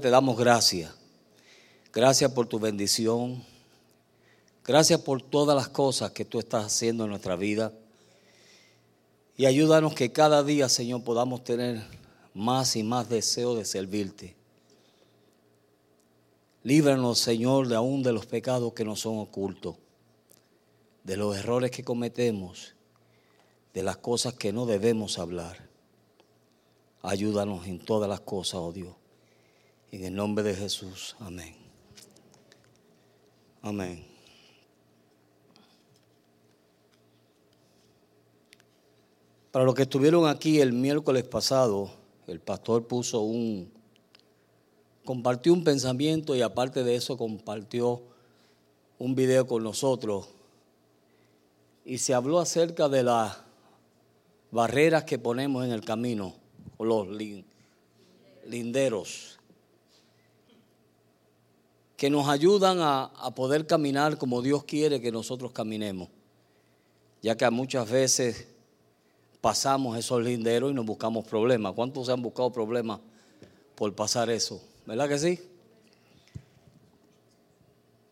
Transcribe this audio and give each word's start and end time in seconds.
Te 0.00 0.10
damos 0.10 0.36
gracias. 0.36 0.92
Gracias 1.92 2.32
por 2.32 2.48
tu 2.48 2.58
bendición. 2.58 3.44
Gracias 4.64 5.00
por 5.00 5.22
todas 5.22 5.54
las 5.54 5.68
cosas 5.68 6.10
que 6.10 6.24
tú 6.24 6.40
estás 6.40 6.66
haciendo 6.66 7.04
en 7.04 7.10
nuestra 7.10 7.36
vida. 7.36 7.72
Y 9.36 9.46
ayúdanos 9.46 9.94
que 9.94 10.10
cada 10.10 10.42
día, 10.42 10.68
Señor, 10.68 11.04
podamos 11.04 11.44
tener 11.44 11.82
más 12.34 12.74
y 12.74 12.82
más 12.82 13.08
deseo 13.08 13.54
de 13.54 13.64
servirte. 13.64 14.34
Líbranos, 16.64 17.18
Señor, 17.20 17.68
de 17.68 17.76
aún 17.76 18.02
de 18.02 18.12
los 18.12 18.26
pecados 18.26 18.72
que 18.72 18.84
nos 18.84 19.00
son 19.00 19.18
ocultos, 19.18 19.76
de 21.04 21.16
los 21.16 21.36
errores 21.36 21.70
que 21.70 21.84
cometemos, 21.84 22.74
de 23.72 23.82
las 23.82 23.98
cosas 23.98 24.34
que 24.34 24.52
no 24.52 24.66
debemos 24.66 25.18
hablar. 25.18 25.68
Ayúdanos 27.02 27.66
en 27.66 27.78
todas 27.78 28.08
las 28.08 28.20
cosas, 28.20 28.54
oh 28.54 28.72
Dios. 28.72 28.94
En 29.94 30.02
el 30.02 30.12
nombre 30.16 30.42
de 30.42 30.56
Jesús. 30.56 31.14
Amén. 31.20 31.54
Amén. 33.62 34.04
Para 39.52 39.64
los 39.64 39.76
que 39.76 39.82
estuvieron 39.82 40.26
aquí 40.26 40.60
el 40.60 40.72
miércoles 40.72 41.22
pasado, 41.22 41.92
el 42.26 42.40
pastor 42.40 42.88
puso 42.88 43.20
un, 43.20 43.70
compartió 45.04 45.52
un 45.52 45.62
pensamiento 45.62 46.34
y 46.34 46.42
aparte 46.42 46.82
de 46.82 46.96
eso 46.96 47.16
compartió 47.16 48.02
un 48.98 49.14
video 49.14 49.46
con 49.46 49.62
nosotros 49.62 50.26
y 51.84 51.98
se 51.98 52.14
habló 52.14 52.40
acerca 52.40 52.88
de 52.88 53.04
las 53.04 53.36
barreras 54.50 55.04
que 55.04 55.20
ponemos 55.20 55.64
en 55.64 55.70
el 55.70 55.84
camino 55.84 56.34
o 56.78 56.84
los 56.84 57.06
linderos 58.44 59.33
que 61.96 62.10
nos 62.10 62.28
ayudan 62.28 62.78
a, 62.80 63.10
poder 63.34 63.66
caminar 63.66 64.18
como 64.18 64.42
Dios 64.42 64.64
quiere 64.64 65.00
que 65.00 65.12
nosotros 65.12 65.52
caminemos, 65.52 66.08
ya 67.22 67.36
que 67.36 67.48
muchas 67.50 67.88
veces 67.88 68.48
pasamos 69.40 69.96
esos 69.96 70.22
linderos 70.22 70.70
y 70.70 70.74
nos 70.74 70.86
buscamos 70.86 71.24
problemas. 71.24 71.72
¿Cuántos 71.74 72.06
se 72.06 72.12
han 72.12 72.22
buscado 72.22 72.50
problemas 72.50 73.00
por 73.74 73.94
pasar 73.94 74.30
eso? 74.30 74.60
¿Verdad 74.86 75.08
que 75.08 75.18
sí? 75.18 75.40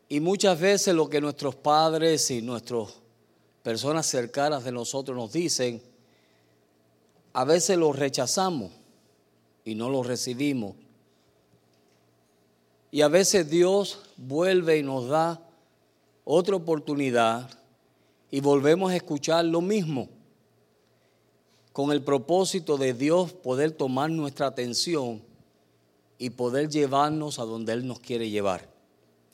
Y 0.08 0.20
muchas 0.20 0.60
veces 0.60 0.94
lo 0.94 1.08
que 1.08 1.20
nuestros 1.20 1.54
padres 1.54 2.30
y 2.30 2.42
nuestras 2.42 2.88
personas 3.62 4.06
cercanas 4.06 4.62
de 4.64 4.72
nosotros 4.72 5.16
nos 5.16 5.32
dicen, 5.32 5.82
a 7.32 7.44
veces 7.44 7.78
lo 7.78 7.92
rechazamos 7.92 8.70
y 9.64 9.74
no 9.74 9.88
lo 9.88 10.02
recibimos 10.02 10.74
y 12.92 13.00
a 13.00 13.08
veces 13.08 13.48
Dios 13.48 14.00
vuelve 14.18 14.78
y 14.78 14.82
nos 14.82 15.08
da 15.08 15.40
otra 16.24 16.56
oportunidad 16.56 17.50
y 18.30 18.40
volvemos 18.40 18.92
a 18.92 18.96
escuchar 18.96 19.46
lo 19.46 19.62
mismo, 19.62 20.08
con 21.72 21.90
el 21.90 22.02
propósito 22.02 22.76
de 22.76 22.92
Dios 22.92 23.32
poder 23.32 23.72
tomar 23.72 24.10
nuestra 24.10 24.46
atención 24.46 25.22
y 26.18 26.30
poder 26.30 26.68
llevarnos 26.68 27.38
a 27.38 27.44
donde 27.44 27.72
Él 27.72 27.86
nos 27.86 27.98
quiere 27.98 28.28
llevar. 28.28 28.68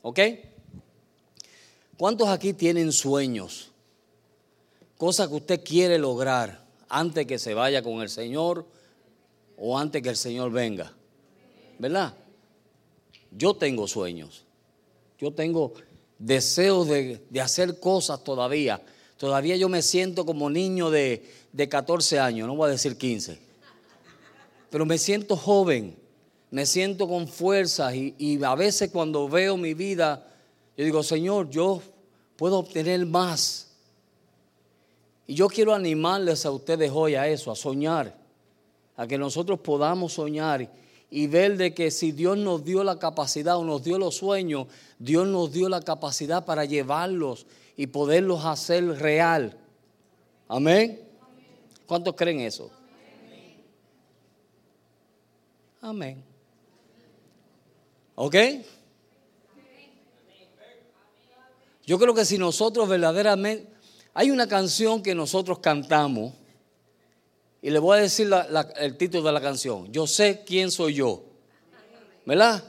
¿Ok? 0.03 0.19
¿Cuántos 1.97 2.29
aquí 2.29 2.53
tienen 2.53 2.93
sueños? 2.93 3.71
Cosas 4.97 5.27
que 5.27 5.35
usted 5.35 5.63
quiere 5.65 5.99
lograr 5.99 6.65
antes 6.87 7.27
que 7.27 7.37
se 7.37 7.53
vaya 7.53 7.83
con 7.83 8.01
el 8.01 8.09
Señor 8.09 8.65
o 9.57 9.77
antes 9.77 10.01
que 10.01 10.09
el 10.09 10.17
Señor 10.17 10.49
venga. 10.49 10.93
¿Verdad? 11.77 12.13
Yo 13.31 13.53
tengo 13.53 13.87
sueños. 13.87 14.45
Yo 15.19 15.31
tengo 15.31 15.73
deseos 16.17 16.87
de, 16.87 17.21
hacer 17.41 17.79
cosas 17.79 18.23
todavía. 18.23 18.81
Todavía 19.17 19.55
yo 19.57 19.69
me 19.69 19.81
siento 19.81 20.25
como 20.25 20.49
niño 20.49 20.89
de, 20.89 21.23
14 21.69 22.19
años, 22.19 22.47
no 22.47 22.55
voy 22.55 22.69
a 22.69 22.71
decir 22.71 22.97
15. 22.97 23.39
Pero 24.69 24.85
me 24.85 24.97
siento 24.97 25.35
joven, 25.35 25.95
me 26.51 26.65
siento 26.65 27.07
con 27.07 27.27
fuerzas 27.27 27.95
y, 27.95 28.15
y 28.17 28.43
a 28.43 28.55
veces 28.55 28.91
cuando 28.91 29.27
veo 29.27 29.57
mi 29.57 29.73
vida, 29.73 30.27
yo 30.77 30.85
digo, 30.85 31.03
Señor, 31.03 31.49
yo 31.49 31.81
puedo 32.37 32.59
obtener 32.59 33.05
más. 33.05 33.67
Y 35.27 35.35
yo 35.35 35.47
quiero 35.47 35.73
animarles 35.73 36.45
a 36.45 36.51
ustedes 36.51 36.91
hoy 36.93 37.15
a 37.15 37.27
eso, 37.27 37.51
a 37.51 37.55
soñar, 37.55 38.15
a 38.95 39.05
que 39.05 39.17
nosotros 39.17 39.59
podamos 39.59 40.13
soñar 40.13 40.69
y 41.09 41.27
ver 41.27 41.57
de 41.57 41.73
que 41.73 41.91
si 41.91 42.11
Dios 42.11 42.37
nos 42.37 42.63
dio 42.63 42.83
la 42.83 42.99
capacidad 42.99 43.57
o 43.57 43.63
nos 43.63 43.83
dio 43.83 43.97
los 43.97 44.15
sueños, 44.15 44.67
Dios 44.99 45.27
nos 45.27 45.51
dio 45.51 45.69
la 45.69 45.81
capacidad 45.81 46.45
para 46.45 46.65
llevarlos 46.65 47.45
y 47.75 47.87
poderlos 47.87 48.45
hacer 48.45 48.85
real. 48.99 49.57
Amén. 50.47 51.01
¿Cuántos 51.87 52.15
creen 52.15 52.41
eso? 52.41 52.69
Amén. 55.81 56.23
¿Ok? 58.15 58.35
Yo 61.85 61.97
creo 61.97 62.13
que 62.13 62.25
si 62.25 62.37
nosotros 62.37 62.87
verdaderamente... 62.87 63.79
Hay 64.13 64.31
una 64.31 64.47
canción 64.47 65.01
que 65.01 65.15
nosotros 65.15 65.59
cantamos 65.59 66.33
y 67.61 67.69
le 67.69 67.79
voy 67.79 67.97
a 67.97 68.01
decir 68.01 68.29
el 68.77 68.97
título 68.97 69.23
de 69.23 69.33
la 69.33 69.41
canción. 69.41 69.91
Yo 69.91 70.07
sé 70.07 70.43
quién 70.45 70.71
soy 70.71 70.93
yo. 70.93 71.23
¿Verdad? 72.25 72.63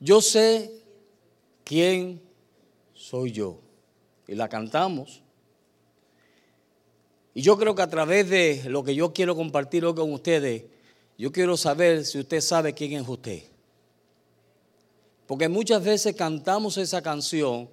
Yo 0.00 0.20
sé 0.20 0.72
quién 1.64 2.20
soy 2.94 3.32
yo. 3.32 3.60
Y 4.26 4.34
la 4.34 4.48
cantamos. 4.48 5.22
Y 7.34 7.42
yo 7.42 7.56
creo 7.56 7.74
que 7.74 7.82
a 7.82 7.90
través 7.90 8.28
de 8.28 8.64
lo 8.66 8.82
que 8.82 8.94
yo 8.94 9.12
quiero 9.12 9.36
compartir 9.36 9.84
hoy 9.84 9.94
con 9.94 10.12
ustedes, 10.12 10.64
yo 11.16 11.30
quiero 11.30 11.56
saber 11.56 12.04
si 12.04 12.18
usted 12.18 12.40
sabe 12.40 12.74
quién 12.74 12.92
es 12.92 13.08
usted. 13.08 13.44
Porque 15.28 15.46
muchas 15.46 15.84
veces 15.84 16.16
cantamos 16.16 16.78
esa 16.78 17.02
canción, 17.02 17.68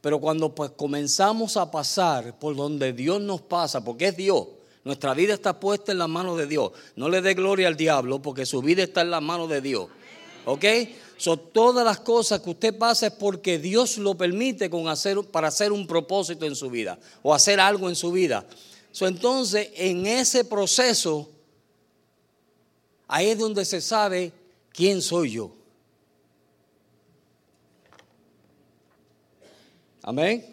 pero 0.00 0.20
cuando 0.20 0.54
pues 0.54 0.70
comenzamos 0.70 1.56
a 1.56 1.68
pasar 1.72 2.38
por 2.38 2.54
donde 2.54 2.92
Dios 2.92 3.20
nos 3.20 3.40
pasa, 3.42 3.82
porque 3.82 4.06
es 4.06 4.16
Dios, 4.16 4.46
nuestra 4.84 5.12
vida 5.12 5.34
está 5.34 5.58
puesta 5.58 5.90
en 5.90 5.98
la 5.98 6.06
mano 6.06 6.36
de 6.36 6.46
Dios. 6.46 6.70
No 6.94 7.08
le 7.08 7.20
dé 7.20 7.34
gloria 7.34 7.66
al 7.66 7.76
diablo 7.76 8.22
porque 8.22 8.46
su 8.46 8.62
vida 8.62 8.84
está 8.84 9.00
en 9.00 9.10
la 9.10 9.20
mano 9.20 9.48
de 9.48 9.60
Dios. 9.60 9.88
¿Ok? 10.46 10.64
So, 11.16 11.36
todas 11.36 11.84
las 11.84 11.98
cosas 11.98 12.40
que 12.40 12.50
usted 12.50 12.78
pasa 12.78 13.08
es 13.08 13.12
porque 13.14 13.58
Dios 13.58 13.98
lo 13.98 14.16
permite 14.16 14.70
con 14.70 14.86
hacer, 14.86 15.18
para 15.32 15.48
hacer 15.48 15.72
un 15.72 15.88
propósito 15.88 16.46
en 16.46 16.54
su 16.54 16.70
vida 16.70 16.96
o 17.24 17.34
hacer 17.34 17.58
algo 17.58 17.88
en 17.88 17.96
su 17.96 18.12
vida. 18.12 18.46
So, 18.92 19.08
entonces, 19.08 19.70
en 19.74 20.06
ese 20.06 20.44
proceso, 20.44 21.28
ahí 23.08 23.30
es 23.30 23.38
donde 23.38 23.64
se 23.64 23.80
sabe 23.80 24.32
quién 24.72 25.02
soy 25.02 25.32
yo. 25.32 25.61
Amén. 30.02 30.44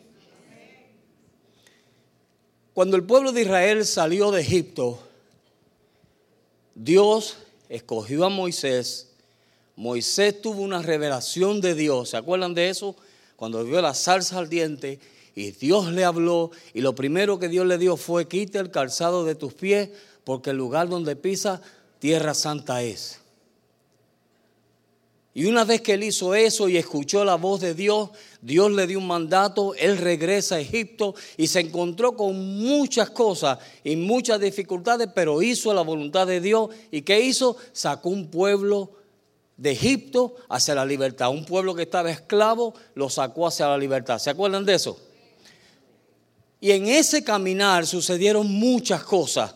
Cuando 2.74 2.96
el 2.96 3.04
pueblo 3.04 3.32
de 3.32 3.42
Israel 3.42 3.86
salió 3.86 4.32
de 4.32 4.42
Egipto, 4.42 5.00
Dios 6.76 7.38
escogió 7.68 8.26
a 8.26 8.30
Moisés. 8.30 9.10
Moisés 9.76 10.42
tuvo 10.42 10.62
una 10.62 10.82
revelación 10.82 11.62
de 11.62 11.74
Dios. 11.74 12.10
¿Se 12.10 12.18
acuerdan 12.18 12.54
de 12.54 12.70
eso? 12.70 12.96
Cuando 13.36 13.64
vio 13.64 13.82
la 13.82 13.94
salsa 13.94 14.38
ardiente 14.38 15.00
y 15.36 15.52
Dios 15.52 15.92
le 15.92 16.06
habló 16.06 16.52
y 16.74 16.82
lo 16.82 16.94
primero 16.94 17.40
que 17.40 17.50
Dios 17.50 17.66
le 17.66 17.78
dio 17.78 17.98
fue 17.98 18.28
quita 18.28 18.60
el 18.60 18.72
calzado 18.72 19.26
de 19.26 19.36
tus 19.36 19.54
pies 19.54 19.90
porque 20.24 20.52
el 20.52 20.58
lugar 20.58 20.90
donde 20.90 21.16
pisa 21.16 21.62
tierra 22.00 22.34
santa 22.34 22.84
es. 22.84 23.19
Y 25.40 25.46
una 25.46 25.64
vez 25.64 25.80
que 25.80 25.94
él 25.94 26.04
hizo 26.04 26.36
eso 26.36 26.68
y 26.68 26.76
escuchó 26.76 27.24
la 27.24 27.36
voz 27.36 27.62
de 27.62 27.74
Dios, 27.74 28.10
Dios 28.42 28.74
le 28.74 28.86
dio 28.86 29.00
un 29.00 29.08
mandato, 29.08 29.74
él 29.76 29.98
regresa 29.98 30.56
a 30.56 30.60
Egipto 30.60 31.16
y 31.38 31.48
se 31.48 31.62
encontró 31.62 32.18
con 32.18 32.58
muchas 32.58 33.10
cosas 33.12 33.58
y 33.86 33.96
muchas 33.96 34.42
dificultades, 34.42 35.08
pero 35.16 35.42
hizo 35.42 35.74
la 35.74 35.82
voluntad 35.82 36.28
de 36.28 36.42
Dios. 36.42 36.72
¿Y 36.92 37.04
qué 37.04 37.22
hizo? 37.22 37.56
Sacó 37.72 38.10
un 38.10 38.28
pueblo 38.28 38.92
de 39.56 39.72
Egipto 39.72 40.36
hacia 40.50 40.76
la 40.76 40.84
libertad. 40.84 41.30
Un 41.30 41.46
pueblo 41.46 41.74
que 41.74 41.84
estaba 41.84 42.12
esclavo 42.12 42.74
lo 42.96 43.10
sacó 43.10 43.48
hacia 43.48 43.70
la 43.70 43.78
libertad. 43.78 44.20
¿Se 44.20 44.32
acuerdan 44.32 44.66
de 44.66 44.74
eso? 44.74 45.00
Y 46.60 46.72
en 46.72 46.86
ese 46.86 47.24
caminar 47.24 47.88
sucedieron 47.88 48.46
muchas 48.46 49.06
cosas. 49.06 49.56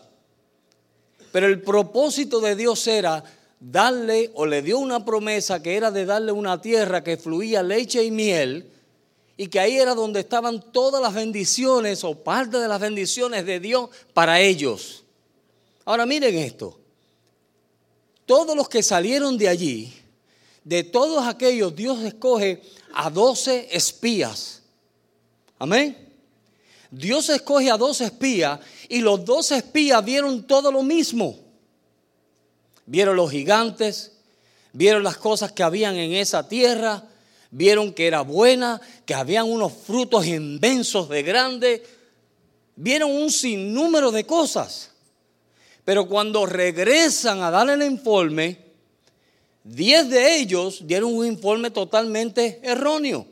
Pero 1.30 1.46
el 1.46 1.60
propósito 1.60 2.40
de 2.40 2.56
Dios 2.56 2.86
era 2.86 3.22
darle 3.70 4.30
o 4.34 4.44
le 4.44 4.60
dio 4.60 4.78
una 4.78 5.04
promesa 5.04 5.62
que 5.62 5.76
era 5.76 5.90
de 5.90 6.04
darle 6.04 6.32
una 6.32 6.60
tierra 6.60 7.02
que 7.02 7.16
fluía 7.16 7.62
leche 7.62 8.04
y 8.04 8.10
miel 8.10 8.70
y 9.36 9.48
que 9.48 9.58
ahí 9.58 9.76
era 9.76 9.94
donde 9.94 10.20
estaban 10.20 10.60
todas 10.70 11.00
las 11.00 11.14
bendiciones 11.14 12.04
o 12.04 12.14
parte 12.22 12.58
de 12.58 12.68
las 12.68 12.78
bendiciones 12.78 13.46
de 13.46 13.60
Dios 13.60 13.88
para 14.12 14.38
ellos. 14.38 15.04
Ahora 15.86 16.04
miren 16.04 16.36
esto. 16.36 16.78
Todos 18.26 18.54
los 18.54 18.68
que 18.68 18.82
salieron 18.82 19.36
de 19.38 19.48
allí, 19.48 19.92
de 20.62 20.84
todos 20.84 21.26
aquellos, 21.26 21.74
Dios 21.74 22.02
escoge 22.02 22.62
a 22.92 23.08
doce 23.08 23.68
espías. 23.70 24.62
Amén. 25.58 25.96
Dios 26.90 27.28
escoge 27.30 27.70
a 27.70 27.76
dos 27.76 28.00
espías 28.02 28.60
y 28.88 29.00
los 29.00 29.24
dos 29.24 29.50
espías 29.52 30.04
vieron 30.04 30.46
todo 30.46 30.70
lo 30.70 30.82
mismo. 30.82 31.43
Vieron 32.86 33.16
los 33.16 33.30
gigantes, 33.30 34.12
vieron 34.72 35.02
las 35.02 35.16
cosas 35.16 35.52
que 35.52 35.62
habían 35.62 35.96
en 35.96 36.12
esa 36.12 36.48
tierra, 36.48 37.04
vieron 37.50 37.92
que 37.92 38.06
era 38.06 38.20
buena, 38.20 38.80
que 39.06 39.14
habían 39.14 39.50
unos 39.50 39.72
frutos 39.72 40.26
inmensos 40.26 41.08
de 41.08 41.22
grande, 41.22 41.82
vieron 42.76 43.10
un 43.10 43.30
sinnúmero 43.30 44.10
de 44.10 44.26
cosas. 44.26 44.90
Pero 45.84 46.08
cuando 46.08 46.46
regresan 46.46 47.42
a 47.42 47.50
dar 47.50 47.68
el 47.70 47.82
informe, 47.82 48.58
diez 49.62 50.08
de 50.08 50.36
ellos 50.36 50.86
dieron 50.86 51.14
un 51.14 51.26
informe 51.26 51.70
totalmente 51.70 52.60
erróneo. 52.62 53.26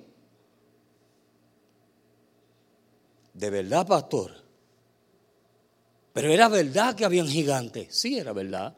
De 3.34 3.50
verdad, 3.50 3.86
pastor. 3.86 4.42
Pero 6.12 6.30
era 6.30 6.48
verdad 6.48 6.94
que 6.94 7.04
habían 7.04 7.26
gigantes. 7.26 7.94
Sí, 7.94 8.18
era 8.18 8.32
verdad. 8.32 8.76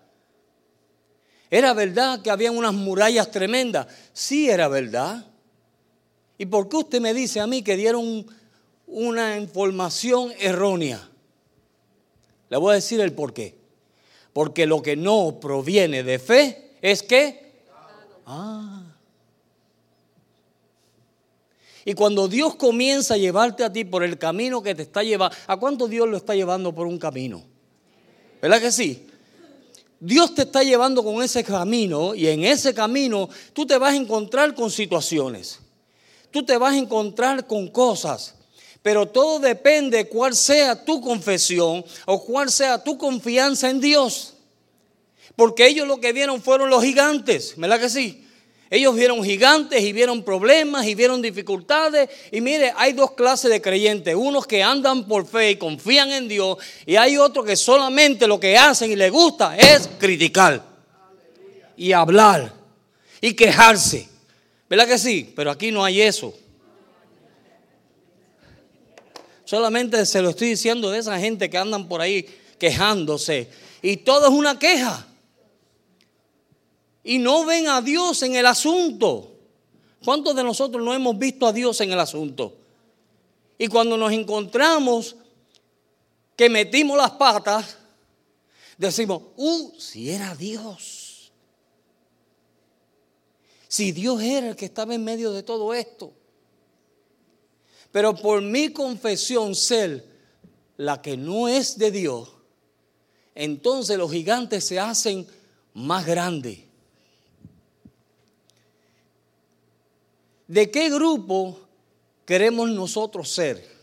Era 1.55 1.73
verdad 1.73 2.21
que 2.21 2.33
habían 2.33 2.57
unas 2.57 2.75
murallas 2.75 3.31
tremendas. 3.31 3.87
Sí, 4.13 4.51
era 4.51 4.67
verdad. 4.67 5.25
¿Y 6.37 6.47
por 6.47 6.69
qué 6.69 6.79
usted 6.79 7.01
me 7.01 7.15
dice 7.15 7.39
a 7.39 7.47
mí 7.47 7.63
que 7.63 7.77
dieron 7.77 8.27
una 8.89 9.39
información 9.39 10.33
errónea? 10.41 11.09
Le 12.49 12.57
voy 12.57 12.73
a 12.73 12.75
decir 12.75 13.01
el 13.01 13.13
por 13.13 13.33
qué. 13.33 13.55
Porque 14.33 14.67
lo 14.67 14.83
que 14.83 14.97
no 14.97 15.39
proviene 15.41 16.03
de 16.03 16.19
fe 16.19 16.73
es 16.83 17.05
que... 17.05 17.53
Ah. 18.27 18.83
Y 21.85 21.95
cuando 21.95 22.27
Dios 22.27 22.57
comienza 22.57 23.15
a 23.15 23.17
llevarte 23.17 23.63
a 23.63 23.73
ti 23.73 23.85
por 23.85 24.03
el 24.03 24.19
camino 24.19 24.61
que 24.61 24.75
te 24.75 24.83
está 24.83 25.05
llevando, 25.05 25.37
¿a 25.47 25.57
cuánto 25.57 25.87
Dios 25.87 26.09
lo 26.09 26.17
está 26.17 26.35
llevando 26.35 26.75
por 26.75 26.89
un 26.89 26.99
camino? 26.99 27.45
¿Verdad 28.43 28.61
que 28.61 28.73
sí? 28.73 29.07
Dios 30.01 30.35
te 30.35 30.43
está 30.43 30.63
llevando 30.63 31.03
con 31.03 31.23
ese 31.23 31.43
camino 31.45 32.15
y 32.15 32.27
en 32.29 32.45
ese 32.45 32.75
camino 32.75 33.29
tú 33.53 33.67
te 33.67 33.79
vas 33.79 33.95
a 33.95 33.97
encontrar 33.97 34.55
con 34.55 34.71
situaciones 34.71 35.61
tú 36.35 36.43
te 36.43 36.57
vas 36.57 36.75
a 36.75 36.79
encontrar 36.79 37.47
con 37.47 37.69
cosas. 37.69 38.35
Pero 38.83 39.07
todo 39.07 39.39
depende 39.39 40.09
cuál 40.09 40.35
sea 40.35 40.85
tu 40.85 41.01
confesión 41.01 41.85
o 42.07 42.25
cuál 42.25 42.51
sea 42.51 42.83
tu 42.83 42.99
confianza 42.99 43.71
en 43.71 43.81
Dios. 43.81 44.35
Porque 45.37 45.69
ellos 45.69 45.87
lo 45.87 46.01
que 46.01 46.13
vieron 46.13 46.43
fueron 46.43 46.71
los 46.71 46.83
gigantes, 46.83 47.55
¿verdad 47.57 47.79
que 47.79 47.89
sí? 47.89 48.24
Ellos 48.75 48.97
vieron 48.97 49.23
gigantes 49.23 49.81
y 49.81 49.93
vieron 49.93 50.25
problemas 50.25 50.85
y 50.85 50.97
vieron 50.97 51.23
dificultades. 51.23 52.11
Y 52.33 52.41
mire, 52.41 52.73
hay 52.77 52.93
dos 52.93 53.13
clases 53.13 53.49
de 53.49 53.63
creyentes. 53.63 54.17
Unos 54.17 54.49
que 54.49 54.65
andan 54.65 55.07
por 55.07 55.29
fe 55.29 55.53
y 55.53 55.57
confían 55.57 56.11
en 56.11 56.27
Dios. 56.27 56.59
Y 56.85 56.97
hay 56.97 57.17
otros 57.17 57.47
que 57.47 57.55
solamente 57.55 58.27
lo 58.27 58.41
que 58.41 58.59
hacen 58.59 58.91
y 58.91 58.97
les 58.97 59.13
gusta 59.13 59.57
es 59.57 59.89
criticar. 59.97 60.61
Y 61.77 61.93
hablar. 61.93 62.53
Y 63.21 63.35
quejarse. 63.35 64.09
¿Verdad 64.69 64.89
que 64.89 64.99
sí? 64.99 65.33
Pero 65.37 65.53
aquí 65.53 65.71
no 65.71 65.85
hay 65.85 66.01
eso. 66.01 66.35
Solamente 69.45 70.05
se 70.05 70.21
lo 70.21 70.31
estoy 70.31 70.49
diciendo 70.49 70.91
de 70.91 70.99
esa 70.99 71.17
gente 71.21 71.49
que 71.49 71.59
andan 71.59 71.87
por 71.87 72.01
ahí 72.01 72.27
quejándose. 72.59 73.49
Y 73.83 73.99
todo 73.99 74.27
es 74.27 74.33
una 74.33 74.59
queja. 74.59 75.07
Y 77.05 77.19
no 77.19 77.45
ven 77.45 77.69
a 77.69 77.83
Dios 77.83 78.23
en 78.23 78.35
el 78.35 78.47
asunto. 78.47 79.31
¿Cuántos 80.03 80.35
de 80.35 80.43
nosotros 80.43 80.83
no 80.83 80.93
hemos 80.93 81.19
visto 81.19 81.47
a 81.47 81.53
Dios 81.53 81.81
en 81.83 81.93
el 81.93 82.01
asunto? 82.01 82.57
Y 83.59 83.69
cuando 83.69 83.97
nos 83.97 84.13
encontramos 84.13 85.17
que 86.37 86.49
metimos 86.49 86.97
las 86.97 87.13
patas, 87.13 87.77
decimos, 88.77 89.23
uh, 89.37 89.73
si 89.79 90.11
era 90.11 90.35
Dios. 90.35 91.33
Si 93.69 93.93
Dios 93.93 94.23
era 94.23 94.49
el 94.49 94.57
que 94.57 94.67
estaba 94.67 94.95
en 94.95 95.05
medio 95.05 95.33
de 95.33 95.43
todo 95.43 95.75
esto. 95.75 96.13
Pero 97.93 98.15
por 98.15 98.43
mi 98.43 98.73
confesión 98.73 99.55
ser 99.55 100.05
la 100.77 101.01
que 101.01 101.17
no 101.17 101.49
es 101.49 101.79
de 101.79 101.91
Dios, 101.91 102.31
entonces 103.35 103.97
los 103.97 104.11
gigantes 104.11 104.65
se 104.65 104.81
hacen 104.81 105.27
más 105.75 106.05
grandes. 106.05 106.64
¿De 110.47 110.71
qué 110.71 110.91
grupo 110.91 111.59
queremos 112.27 112.71
nosotros 112.71 113.31
ser? 113.31 113.75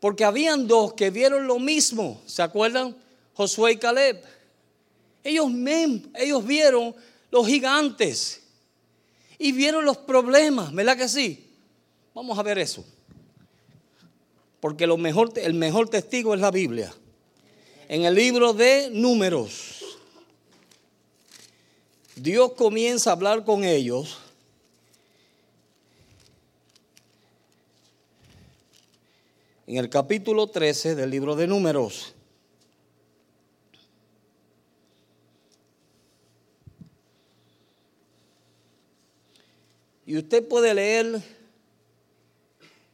Porque 0.00 0.24
habían 0.24 0.66
dos 0.66 0.94
que 0.94 1.10
vieron 1.10 1.46
lo 1.46 1.58
mismo, 1.58 2.20
¿se 2.26 2.42
acuerdan? 2.42 2.96
Josué 3.34 3.72
y 3.72 3.76
Caleb. 3.76 4.22
Ellos, 5.24 5.46
ellos 6.14 6.46
vieron 6.46 6.94
los 7.30 7.46
gigantes 7.46 8.42
y 9.38 9.52
vieron 9.52 9.84
los 9.84 9.98
problemas, 9.98 10.72
¿verdad 10.72 10.96
que 10.96 11.08
sí? 11.08 11.48
Vamos 12.14 12.38
a 12.38 12.42
ver 12.42 12.58
eso. 12.58 12.84
Porque 14.60 14.86
lo 14.86 14.96
mejor, 14.96 15.32
el 15.36 15.54
mejor 15.54 15.88
testigo 15.88 16.34
es 16.34 16.40
la 16.40 16.50
Biblia. 16.50 16.92
En 17.88 18.04
el 18.04 18.14
libro 18.14 18.52
de 18.52 18.90
números, 18.90 19.84
Dios 22.16 22.52
comienza 22.54 23.10
a 23.10 23.12
hablar 23.12 23.44
con 23.44 23.64
ellos. 23.64 24.18
En 29.68 29.76
el 29.76 29.90
capítulo 29.90 30.46
13 30.46 30.94
del 30.94 31.10
libro 31.10 31.36
de 31.36 31.46
números. 31.46 32.14
Y 40.06 40.16
usted 40.16 40.48
puede 40.48 40.72
leer, 40.72 41.22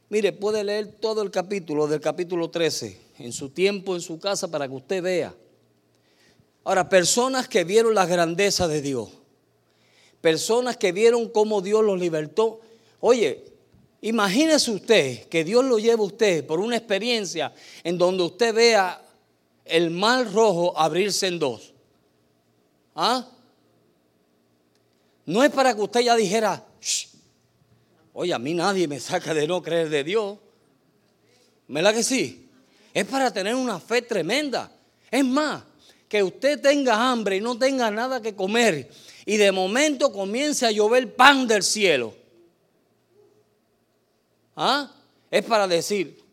mire, 0.09 0.33
puede 0.33 0.65
leer 0.65 0.87
todo 0.99 1.21
el 1.21 1.31
capítulo 1.31 1.87
del 1.87 2.01
capítulo 2.01 2.49
13 2.49 2.99
en 3.19 3.31
su 3.31 3.51
tiempo, 3.51 3.95
en 3.95 4.01
su 4.01 4.19
casa, 4.19 4.51
para 4.51 4.67
que 4.67 4.73
usted 4.73 5.01
vea. 5.01 5.33
Ahora, 6.65 6.89
personas 6.89 7.47
que 7.47 7.63
vieron 7.63 7.95
la 7.95 8.05
grandeza 8.05 8.67
de 8.67 8.81
Dios, 8.81 9.11
personas 10.19 10.75
que 10.75 10.91
vieron 10.91 11.29
cómo 11.29 11.61
Dios 11.61 11.85
los 11.85 11.97
libertó. 11.97 12.59
Oye, 12.99 13.54
imagínese 14.01 14.71
usted 14.71 15.27
que 15.27 15.43
Dios 15.43 15.63
lo 15.65 15.79
lleve 15.79 16.01
a 16.01 16.05
usted 16.05 16.45
por 16.45 16.59
una 16.59 16.77
experiencia 16.77 17.53
en 17.83 17.97
donde 17.97 18.23
usted 18.23 18.53
vea 18.53 19.01
el 19.65 19.89
mar 19.91 20.31
rojo 20.31 20.77
abrirse 20.77 21.27
en 21.27 21.39
dos. 21.39 21.73
¿Ah? 22.95 23.27
No 25.25 25.43
es 25.43 25.51
para 25.51 25.73
que 25.73 25.81
usted 25.81 26.01
ya 26.01 26.15
dijera, 26.15 26.63
Oye, 28.17 28.33
a 28.33 28.39
mí 28.39 28.53
nadie 28.53 28.87
me 28.87 28.97
saca 28.97 29.33
de 29.33 29.45
no 29.45 29.61
creer 29.61 29.89
de 29.89 30.05
Dios. 30.05 30.37
¿Verdad 31.67 31.93
que 31.93 32.01
sí? 32.01 32.49
Es 32.93 33.05
para 33.05 33.33
tener 33.33 33.55
una 33.55 33.77
fe 33.77 34.01
tremenda. 34.01 34.71
Es 35.11 35.25
más, 35.25 35.63
que 36.07 36.23
usted 36.23 36.61
tenga 36.61 37.11
hambre 37.11 37.35
y 37.35 37.41
no 37.41 37.57
tenga 37.57 37.91
nada 37.91 38.21
que 38.21 38.33
comer 38.33 38.89
y 39.25 39.35
de 39.35 39.51
momento 39.51 40.13
comience 40.13 40.65
a 40.65 40.71
llover 40.71 41.13
pan 41.13 41.45
del 41.45 41.61
cielo. 41.61 42.15
¿Ah? 44.55 44.91
Es 45.29 45.43
para 45.43 45.67
decir, 45.67 46.23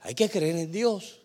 hay 0.00 0.14
que 0.14 0.28
creer 0.28 0.56
en 0.56 0.72
Dios. 0.72 1.20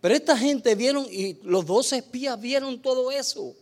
Pero 0.00 0.14
esta 0.14 0.36
gente 0.36 0.74
vieron, 0.74 1.06
y 1.10 1.34
los 1.42 1.66
dos 1.66 1.92
espías 1.92 2.40
vieron 2.40 2.80
todo 2.80 3.10
eso. 3.10 3.54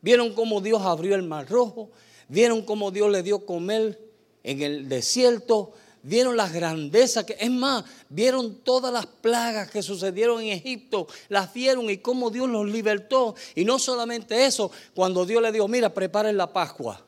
Vieron 0.00 0.34
cómo 0.34 0.60
Dios 0.60 0.82
abrió 0.82 1.14
el 1.14 1.22
mar 1.22 1.48
rojo, 1.48 1.90
vieron 2.28 2.62
cómo 2.62 2.90
Dios 2.90 3.10
le 3.10 3.22
dio 3.22 3.46
comer 3.46 3.98
en 4.42 4.60
el 4.60 4.88
desierto, 4.88 5.72
vieron 6.02 6.36
las 6.36 6.52
grandezas 6.52 7.24
que, 7.24 7.36
es 7.38 7.50
más, 7.50 7.84
vieron 8.08 8.56
todas 8.64 8.92
las 8.92 9.06
plagas 9.06 9.70
que 9.70 9.82
sucedieron 9.82 10.42
en 10.42 10.48
Egipto, 10.48 11.06
las 11.28 11.52
vieron 11.52 11.88
y 11.88 11.98
cómo 11.98 12.30
Dios 12.30 12.48
los 12.48 12.68
libertó. 12.68 13.36
Y 13.54 13.64
no 13.64 13.78
solamente 13.78 14.44
eso, 14.44 14.72
cuando 14.94 15.24
Dios 15.24 15.40
le 15.40 15.52
dijo, 15.52 15.68
mira, 15.68 15.94
preparen 15.94 16.36
la 16.36 16.52
Pascua. 16.52 17.06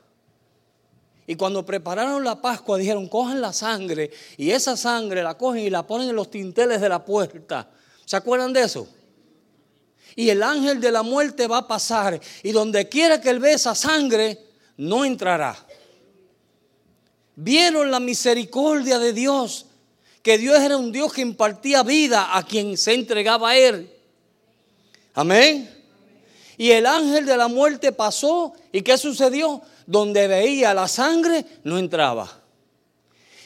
Y 1.27 1.37
cuando 1.37 1.65
prepararon 1.65 2.23
la 2.23 2.41
Pascua, 2.41 2.77
dijeron, 2.77 3.09
cojan 3.09 3.41
la 3.41 3.53
sangre 3.53 4.11
y 4.37 4.51
esa 4.51 4.77
sangre 4.77 5.23
la 5.23 5.39
cogen 5.39 5.63
y 5.63 5.71
la 5.71 5.87
ponen 5.87 6.11
en 6.11 6.17
los 6.17 6.31
tinteles 6.31 6.81
de 6.81 6.89
la 6.89 7.05
puerta. 7.05 7.71
¿Se 8.05 8.17
acuerdan 8.17 8.53
de 8.53 8.63
eso? 8.63 8.87
y 10.17 10.31
el 10.31 10.43
ángel 10.43 10.81
de 10.81 10.93
la 10.93 11.03
muerte 11.03 11.47
va 11.47 11.59
a 11.59 11.69
pasar 11.69 12.21
y 12.43 12.53
donde 12.53 12.89
quiera 12.89 13.21
que 13.21 13.31
él 13.31 13.41
ve 13.41 13.53
esa 13.53 13.75
sangre, 13.75 14.39
no 14.77 15.05
entrará. 15.05 15.57
vieron 17.37 17.91
la 17.91 17.99
misericordia 17.99 18.99
de 18.99 19.13
Dios, 19.13 19.67
que 20.23 20.39
Dios 20.39 20.61
era 20.61 20.77
un 20.77 20.93
Dios 20.93 21.13
que 21.13 21.21
impartía 21.21 21.83
vida 21.83 22.37
a 22.37 22.45
quien 22.45 22.77
se 22.77 22.95
entregaba 22.95 23.51
a 23.51 23.57
Él. 23.57 23.91
Amén. 25.15 25.71
Y 26.57 26.71
el 26.71 26.87
ángel 26.87 27.27
de 27.27 27.37
la 27.37 27.49
muerte 27.49 27.91
pasó 27.91 28.53
y 28.73 28.83
¿qué 28.83 28.97
sucedió? 28.97 29.61
Donde 29.87 30.27
veía 30.27 30.75
la 30.75 30.89
sangre 30.89 31.45
no 31.65 31.79
entraba. 31.79 32.43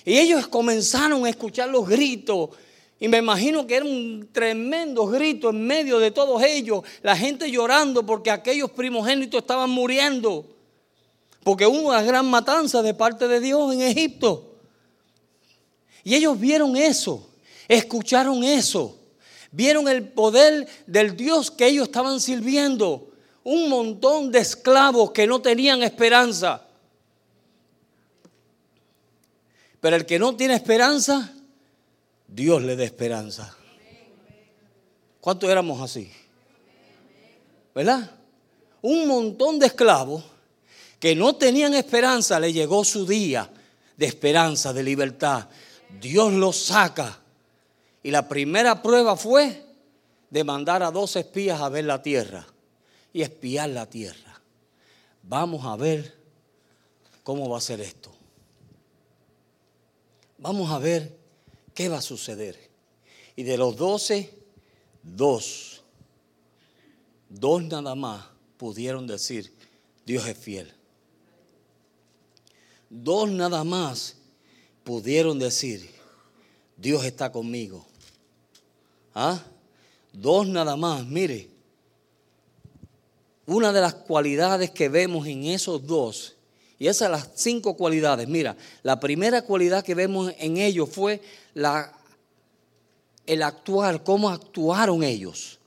Y 0.04 0.18
ellos 0.18 0.46
comenzaron 0.48 1.26
a 1.26 1.30
escuchar 1.30 1.68
los 1.68 1.88
gritos. 1.88 2.50
Y 3.00 3.08
me 3.08 3.18
imagino 3.18 3.66
que 3.66 3.76
era 3.76 3.84
un 3.84 4.28
tremendo 4.32 5.06
grito 5.06 5.50
en 5.50 5.66
medio 5.66 5.98
de 5.98 6.10
todos 6.10 6.42
ellos. 6.42 6.82
La 7.02 7.16
gente 7.16 7.50
llorando 7.50 8.04
porque 8.04 8.30
aquellos 8.30 8.70
primogénitos 8.70 9.40
estaban 9.40 9.70
muriendo. 9.70 10.46
Porque 11.44 11.66
hubo 11.66 11.88
una 11.88 12.02
gran 12.02 12.28
matanza 12.28 12.82
de 12.82 12.94
parte 12.94 13.28
de 13.28 13.40
Dios 13.40 13.72
en 13.72 13.82
Egipto. 13.82 14.48
Y 16.04 16.14
ellos 16.14 16.40
vieron 16.40 16.76
eso, 16.76 17.28
escucharon 17.68 18.42
eso, 18.42 18.98
vieron 19.50 19.88
el 19.88 20.08
poder 20.08 20.66
del 20.86 21.16
Dios 21.16 21.50
que 21.50 21.66
ellos 21.66 21.88
estaban 21.88 22.18
sirviendo. 22.20 23.07
Un 23.50 23.70
montón 23.70 24.30
de 24.30 24.40
esclavos 24.40 25.10
que 25.12 25.26
no 25.26 25.40
tenían 25.40 25.82
esperanza. 25.82 26.66
Pero 29.80 29.96
el 29.96 30.04
que 30.04 30.18
no 30.18 30.36
tiene 30.36 30.52
esperanza, 30.52 31.32
Dios 32.26 32.62
le 32.62 32.76
da 32.76 32.84
esperanza. 32.84 33.56
¿Cuántos 35.22 35.48
éramos 35.48 35.80
así? 35.80 36.12
¿Verdad? 37.74 38.10
Un 38.82 39.08
montón 39.08 39.58
de 39.58 39.68
esclavos 39.68 40.24
que 41.00 41.16
no 41.16 41.36
tenían 41.36 41.72
esperanza, 41.72 42.38
le 42.38 42.52
llegó 42.52 42.84
su 42.84 43.06
día 43.06 43.50
de 43.96 44.04
esperanza, 44.04 44.74
de 44.74 44.82
libertad. 44.82 45.48
Dios 45.98 46.34
los 46.34 46.54
saca. 46.54 47.18
Y 48.02 48.10
la 48.10 48.28
primera 48.28 48.82
prueba 48.82 49.16
fue 49.16 49.64
de 50.28 50.44
mandar 50.44 50.82
a 50.82 50.90
dos 50.90 51.16
espías 51.16 51.62
a 51.62 51.70
ver 51.70 51.86
la 51.86 52.02
tierra 52.02 52.46
y 53.12 53.22
espiar 53.22 53.70
la 53.70 53.86
tierra. 53.86 54.40
Vamos 55.22 55.64
a 55.64 55.76
ver 55.76 56.14
cómo 57.22 57.48
va 57.48 57.58
a 57.58 57.60
ser 57.60 57.80
esto. 57.80 58.12
Vamos 60.38 60.70
a 60.70 60.78
ver 60.78 61.16
qué 61.74 61.88
va 61.88 61.98
a 61.98 62.02
suceder. 62.02 62.58
Y 63.36 63.42
de 63.42 63.56
los 63.56 63.76
doce, 63.76 64.32
dos, 65.02 65.82
dos 67.28 67.62
nada 67.64 67.94
más 67.94 68.24
pudieron 68.56 69.06
decir, 69.06 69.52
Dios 70.06 70.26
es 70.26 70.38
fiel. 70.38 70.72
Dos 72.90 73.30
nada 73.30 73.64
más 73.64 74.16
pudieron 74.84 75.38
decir, 75.38 75.90
Dios 76.76 77.04
está 77.04 77.30
conmigo. 77.30 77.84
¿Ah? 79.14 79.42
Dos 80.12 80.46
nada 80.46 80.76
más, 80.76 81.04
mire. 81.04 81.57
Una 83.48 83.72
de 83.72 83.80
las 83.80 83.94
cualidades 83.94 84.70
que 84.70 84.90
vemos 84.90 85.26
en 85.26 85.44
esos 85.44 85.86
dos, 85.86 86.36
y 86.78 86.86
esas 86.86 87.10
las 87.10 87.30
cinco 87.34 87.78
cualidades, 87.78 88.28
mira, 88.28 88.58
la 88.82 89.00
primera 89.00 89.40
cualidad 89.40 89.82
que 89.82 89.94
vemos 89.94 90.34
en 90.38 90.58
ellos 90.58 90.90
fue 90.90 91.22
el 91.54 93.42
actuar, 93.42 94.04
cómo 94.04 94.28
actuaron 94.28 95.02
ellos. 95.02 95.58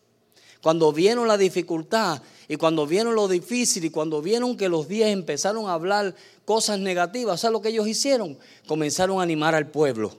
Cuando 0.61 0.93
vieron 0.93 1.27
la 1.27 1.39
dificultad 1.39 2.21
y 2.47 2.55
cuando 2.57 2.85
vieron 2.85 3.15
lo 3.15 3.27
difícil 3.27 3.83
y 3.83 3.89
cuando 3.89 4.21
vieron 4.21 4.55
que 4.57 4.69
los 4.69 4.88
días 4.88 5.09
empezaron 5.09 5.67
a 5.67 5.73
hablar 5.73 6.13
cosas 6.45 6.77
negativas, 6.77 7.41
¿sabes 7.41 7.53
lo 7.53 7.63
que 7.63 7.69
ellos 7.69 7.88
hicieron? 7.88 8.38
Comenzaron 8.67 9.19
a 9.19 9.23
animar 9.23 9.55
al 9.55 9.71
pueblo. 9.71 10.15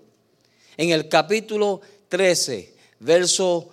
En 0.77 0.91
el 0.91 1.09
capítulo 1.09 1.81
13, 2.09 2.75
verso 2.99 3.69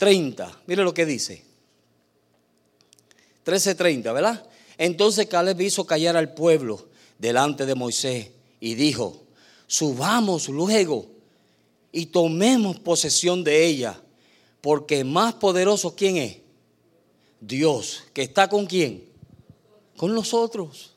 30, 0.00 0.44
ah, 0.44 0.58
mire 0.66 0.82
lo 0.82 0.92
que 0.92 1.06
dice. 1.06 1.53
13:30, 3.44 4.12
¿verdad? 4.12 4.46
Entonces 4.78 5.26
Caleb 5.26 5.60
hizo 5.60 5.86
callar 5.86 6.16
al 6.16 6.34
pueblo 6.34 6.88
delante 7.18 7.66
de 7.66 7.74
Moisés 7.74 8.30
y 8.60 8.74
dijo, 8.74 9.22
subamos 9.66 10.48
luego 10.48 11.06
y 11.92 12.06
tomemos 12.06 12.80
posesión 12.80 13.44
de 13.44 13.64
ella 13.64 14.00
porque 14.60 15.04
más 15.04 15.34
poderoso, 15.34 15.94
¿quién 15.94 16.16
es? 16.16 16.38
Dios, 17.40 18.04
que 18.12 18.22
está 18.22 18.48
con 18.48 18.66
quién? 18.66 19.04
Con 19.96 20.14
nosotros. 20.14 20.92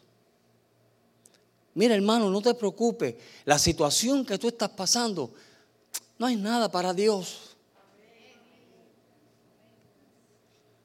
Mira, 1.73 1.93
hermano, 1.93 2.29
no 2.29 2.41
te 2.41 2.53
preocupes. 2.53 3.15
La 3.45 3.59
situación 3.59 4.25
que 4.25 4.37
tú 4.37 4.47
estás 4.47 4.69
pasando, 4.69 5.31
no 6.17 6.25
hay 6.25 6.35
nada 6.35 6.71
para 6.71 6.93
Dios. 6.93 7.55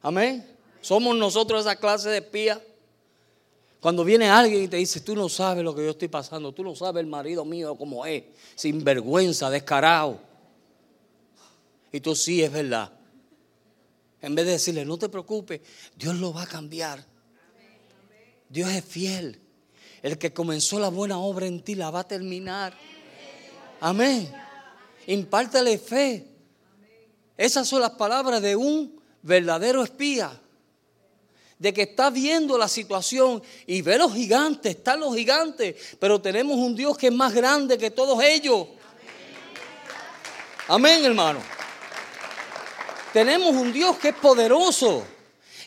Amén. 0.02 0.51
Somos 0.82 1.16
nosotros 1.16 1.62
esa 1.62 1.76
clase 1.76 2.10
de 2.10 2.18
espía. 2.18 2.62
Cuando 3.80 4.04
viene 4.04 4.28
alguien 4.28 4.64
y 4.64 4.68
te 4.68 4.76
dice, 4.76 5.00
tú 5.00 5.16
no 5.16 5.28
sabes 5.28 5.64
lo 5.64 5.74
que 5.74 5.84
yo 5.84 5.90
estoy 5.90 6.08
pasando, 6.08 6.52
tú 6.52 6.62
no 6.62 6.76
sabes 6.76 7.00
el 7.00 7.06
marido 7.06 7.44
mío 7.44 7.74
como 7.76 8.04
es, 8.04 8.24
sin 8.54 8.84
vergüenza, 8.84 9.48
descarado. 9.48 10.20
Y 11.90 12.00
tú 12.00 12.14
sí, 12.14 12.42
es 12.42 12.52
verdad. 12.52 12.92
En 14.20 14.34
vez 14.34 14.46
de 14.46 14.52
decirle, 14.52 14.84
no 14.84 14.98
te 14.98 15.08
preocupes, 15.08 15.60
Dios 15.96 16.16
lo 16.16 16.32
va 16.32 16.42
a 16.42 16.46
cambiar. 16.46 17.04
Dios 18.48 18.70
es 18.70 18.84
fiel. 18.84 19.40
El 20.02 20.18
que 20.18 20.32
comenzó 20.32 20.78
la 20.78 20.88
buena 20.88 21.18
obra 21.18 21.46
en 21.46 21.62
ti 21.62 21.74
la 21.74 21.90
va 21.90 22.00
a 22.00 22.08
terminar. 22.08 22.74
Amén. 23.80 24.32
Impártele 25.06 25.78
fe. 25.78 26.26
Esas 27.36 27.68
son 27.68 27.80
las 27.80 27.92
palabras 27.92 28.42
de 28.42 28.54
un 28.56 29.00
verdadero 29.22 29.82
espía. 29.82 30.40
De 31.62 31.72
que 31.72 31.82
está 31.82 32.10
viendo 32.10 32.58
la 32.58 32.66
situación 32.66 33.40
y 33.68 33.82
ve 33.82 33.96
los 33.96 34.12
gigantes, 34.12 34.74
están 34.74 34.98
los 34.98 35.14
gigantes, 35.14 35.76
pero 36.00 36.20
tenemos 36.20 36.56
un 36.56 36.74
Dios 36.74 36.98
que 36.98 37.06
es 37.06 37.12
más 37.12 37.32
grande 37.32 37.78
que 37.78 37.92
todos 37.92 38.20
ellos. 38.20 38.66
Amén, 40.66 41.04
hermano. 41.04 41.38
Tenemos 43.12 43.54
un 43.54 43.72
Dios 43.72 43.96
que 43.98 44.08
es 44.08 44.14
poderoso. 44.16 45.04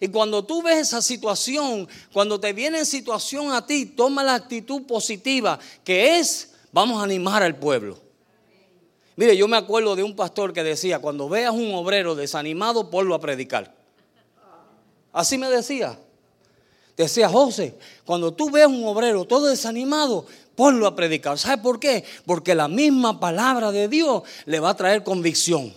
Y 0.01 0.09
cuando 0.09 0.43
tú 0.43 0.61
ves 0.61 0.79
esa 0.79 1.01
situación, 1.01 1.87
cuando 2.11 2.41
te 2.41 2.51
viene 2.51 2.79
en 2.79 2.85
situación 2.85 3.53
a 3.53 3.65
ti, 3.65 3.85
toma 3.85 4.21
la 4.21 4.35
actitud 4.35 4.81
positiva, 4.85 5.57
que 5.85 6.19
es, 6.19 6.55
vamos 6.73 6.99
a 6.99 7.05
animar 7.05 7.41
al 7.41 7.55
pueblo. 7.55 7.97
Mire, 9.15 9.37
yo 9.37 9.47
me 9.47 9.55
acuerdo 9.55 9.95
de 9.95 10.03
un 10.03 10.13
pastor 10.13 10.51
que 10.51 10.61
decía, 10.61 10.99
cuando 10.99 11.29
veas 11.29 11.53
un 11.53 11.73
obrero 11.73 12.15
desanimado, 12.15 12.89
ponlo 12.89 13.15
a 13.15 13.21
predicar. 13.21 13.84
Así 15.15 15.37
me 15.37 15.49
decía. 15.49 15.97
Decía 16.97 17.29
José, 17.29 17.75
cuando 18.05 18.33
tú 18.33 18.51
veas 18.51 18.67
un 18.67 18.85
obrero 18.85 19.23
todo 19.23 19.47
desanimado, 19.47 20.25
ponlo 20.55 20.87
a 20.87 20.95
predicar. 20.95 21.37
¿Sabe 21.37 21.61
por 21.61 21.79
qué? 21.79 22.03
Porque 22.25 22.53
la 22.53 22.67
misma 22.67 23.17
palabra 23.19 23.71
de 23.71 23.87
Dios 23.87 24.23
le 24.45 24.59
va 24.59 24.71
a 24.71 24.75
traer 24.75 25.03
convicción. 25.03 25.73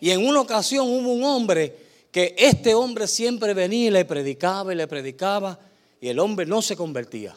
Y 0.00 0.10
en 0.10 0.26
una 0.26 0.40
ocasión 0.40 0.88
hubo 0.88 1.12
un 1.12 1.24
hombre 1.24 1.76
que 2.12 2.36
este 2.38 2.74
hombre 2.74 3.08
siempre 3.08 3.52
venía 3.52 3.88
y 3.88 3.90
le 3.90 4.04
predicaba 4.04 4.72
y 4.72 4.76
le 4.76 4.86
predicaba 4.86 5.58
y 6.00 6.08
el 6.08 6.20
hombre 6.20 6.46
no 6.46 6.62
se 6.62 6.76
convertía. 6.76 7.34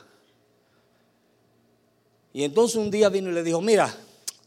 Y 2.34 2.44
entonces 2.44 2.78
un 2.78 2.92
día 2.92 3.10
vino 3.10 3.32
y 3.32 3.34
le 3.34 3.44
dijo, 3.44 3.62
mira, 3.62 3.96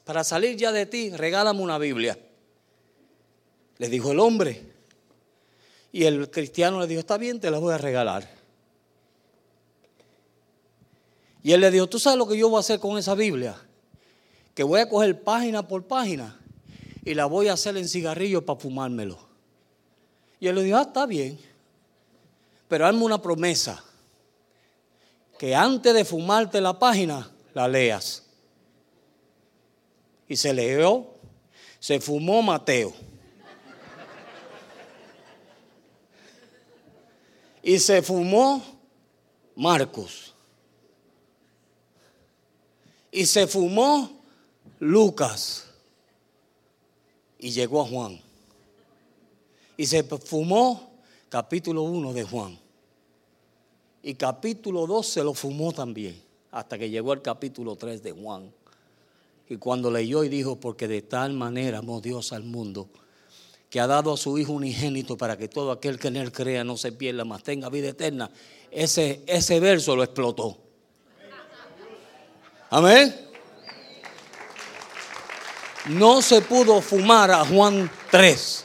para 0.04 0.23
salir 0.23 0.56
ya 0.56 0.70
de 0.70 0.87
ti, 0.87 1.11
regálame 1.11 1.61
una 1.61 1.78
Biblia. 1.78 2.16
Le 3.78 3.88
dijo 3.88 4.12
el 4.12 4.20
hombre. 4.20 4.75
Y 5.96 6.04
el 6.04 6.30
cristiano 6.30 6.78
le 6.78 6.86
dijo, 6.86 7.00
está 7.00 7.16
bien, 7.16 7.40
te 7.40 7.50
la 7.50 7.58
voy 7.58 7.72
a 7.72 7.78
regalar. 7.78 8.28
Y 11.42 11.52
él 11.52 11.62
le 11.62 11.70
dijo, 11.70 11.86
¿tú 11.86 11.98
sabes 11.98 12.18
lo 12.18 12.28
que 12.28 12.36
yo 12.36 12.50
voy 12.50 12.58
a 12.58 12.60
hacer 12.60 12.78
con 12.78 12.98
esa 12.98 13.14
Biblia? 13.14 13.56
Que 14.54 14.62
voy 14.62 14.80
a 14.80 14.90
coger 14.90 15.22
página 15.22 15.66
por 15.66 15.84
página 15.84 16.38
y 17.02 17.14
la 17.14 17.24
voy 17.24 17.48
a 17.48 17.54
hacer 17.54 17.78
en 17.78 17.88
cigarrillo 17.88 18.44
para 18.44 18.60
fumármelo. 18.60 19.18
Y 20.38 20.48
él 20.48 20.56
le 20.56 20.64
dijo, 20.64 20.76
ah, 20.76 20.82
está 20.82 21.06
bien, 21.06 21.38
pero 22.68 22.86
hazme 22.86 23.02
una 23.02 23.22
promesa, 23.22 23.82
que 25.38 25.54
antes 25.54 25.94
de 25.94 26.04
fumarte 26.04 26.60
la 26.60 26.78
página, 26.78 27.30
la 27.54 27.68
leas. 27.68 28.22
Y 30.28 30.36
se 30.36 30.52
leyó, 30.52 31.06
se 31.80 32.00
fumó 32.00 32.42
Mateo. 32.42 32.92
Y 37.66 37.80
se 37.80 38.00
fumó 38.00 38.62
Marcos. 39.56 40.32
Y 43.11 43.26
se 43.26 43.49
fumó 43.49 44.23
Lucas 44.78 45.66
y 47.40 47.50
llegó 47.50 47.80
a 47.82 47.88
Juan. 47.88 48.20
Y 49.76 49.85
se 49.85 50.04
fumó 50.04 50.92
capítulo 51.28 51.82
1 51.82 52.12
de 52.12 52.23
Juan. 52.23 52.56
Y 54.00 54.14
capítulo 54.14 54.87
2 54.87 55.04
se 55.04 55.25
lo 55.25 55.35
fumó 55.35 55.73
también. 55.73 56.23
hasta 56.52 56.78
que 56.78 56.88
llegó 56.88 57.11
al 57.11 57.20
capítulo 57.20 57.75
3 57.75 58.00
de 58.00 58.12
Juan. 58.12 58.52
Y 59.49 59.56
cuando 59.56 59.90
leyó 59.90 60.23
y 60.23 60.28
dijo, 60.28 60.54
porque 60.61 60.87
de 60.87 61.02
tal 61.02 61.32
manera 61.32 61.78
amó 61.78 62.00
Dios 62.00 62.32
al 62.32 62.44
mundo, 62.44 62.88
que 63.70 63.80
ha 63.80 63.87
dado 63.87 64.12
a 64.12 64.16
su 64.16 64.38
Hijo 64.38 64.52
unigénito 64.52 65.16
para 65.16 65.37
que 65.37 65.49
todo 65.49 65.73
aquel 65.73 65.99
que 65.99 66.08
en 66.08 66.16
él 66.16 66.32
crea 66.32 66.64
no 66.64 66.76
se 66.76 66.92
pierda, 66.92 67.25
mas 67.25 67.42
tenga 67.42 67.68
vida 67.68 67.88
eterna. 67.88 68.30
Ese, 68.70 69.23
ese 69.26 69.61
verso 69.61 69.96
lo 69.96 70.02
explotó. 70.02 70.58
Amén. 72.70 73.14
No 75.88 76.20
se 76.20 76.40
pudo 76.40 76.80
fumar 76.80 77.30
a 77.30 77.44
Juan 77.44 77.90
3. 78.11 78.64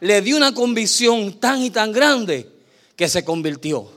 Le 0.00 0.20
dio 0.22 0.36
una 0.36 0.54
convicción 0.54 1.40
tan 1.40 1.62
y 1.62 1.70
tan 1.70 1.92
grande 1.92 2.48
que 2.94 3.08
se 3.08 3.24
convirtió. 3.24 3.90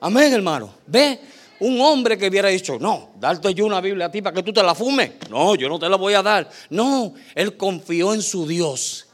Amén, 0.00 0.34
hermano. 0.34 0.74
Ve, 0.86 1.18
un 1.64 1.80
hombre 1.80 2.18
que 2.18 2.28
hubiera 2.28 2.50
dicho, 2.50 2.78
no, 2.78 3.12
darte 3.18 3.54
yo 3.54 3.64
una 3.64 3.80
Biblia 3.80 4.06
a 4.06 4.10
ti 4.10 4.20
para 4.20 4.34
que 4.34 4.42
tú 4.42 4.52
te 4.52 4.62
la 4.62 4.74
fumes. 4.74 5.12
No, 5.30 5.54
yo 5.54 5.66
no 5.66 5.78
te 5.78 5.88
la 5.88 5.96
voy 5.96 6.12
a 6.12 6.22
dar. 6.22 6.48
No, 6.68 7.14
él 7.34 7.56
confió 7.56 8.12
en 8.12 8.20
su 8.20 8.46
Dios. 8.46 9.06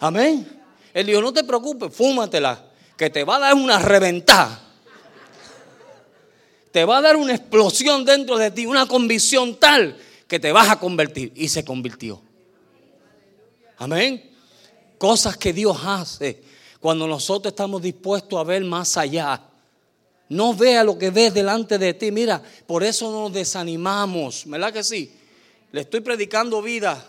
Amén. 0.00 0.48
Él 0.94 1.06
dijo, 1.06 1.20
no 1.20 1.30
te 1.30 1.44
preocupes, 1.44 1.94
fúmatela, 1.94 2.64
que 2.96 3.10
te 3.10 3.22
va 3.22 3.36
a 3.36 3.40
dar 3.40 3.54
una 3.54 3.78
reventada. 3.78 4.62
Te 6.72 6.84
va 6.86 6.98
a 6.98 7.02
dar 7.02 7.16
una 7.16 7.34
explosión 7.34 8.02
dentro 8.04 8.38
de 8.38 8.50
ti, 8.50 8.64
una 8.64 8.86
convicción 8.86 9.56
tal 9.56 9.96
que 10.26 10.40
te 10.40 10.52
vas 10.52 10.70
a 10.70 10.78
convertir. 10.78 11.32
Y 11.34 11.48
se 11.48 11.66
convirtió. 11.66 12.22
Amén. 13.76 14.30
Cosas 14.96 15.36
que 15.36 15.52
Dios 15.52 15.78
hace 15.84 16.42
cuando 16.80 17.06
nosotros 17.06 17.52
estamos 17.52 17.82
dispuestos 17.82 18.40
a 18.40 18.44
ver 18.44 18.64
más 18.64 18.96
allá 18.96 19.47
no 20.28 20.54
vea 20.54 20.84
lo 20.84 20.98
que 20.98 21.10
ves 21.10 21.32
delante 21.32 21.78
de 21.78 21.94
ti. 21.94 22.10
Mira, 22.10 22.42
por 22.66 22.84
eso 22.84 23.10
nos 23.10 23.32
desanimamos. 23.32 24.44
¿Verdad 24.46 24.72
que 24.72 24.84
sí? 24.84 25.10
Le 25.72 25.82
estoy 25.82 26.00
predicando 26.00 26.60
vida. 26.62 27.04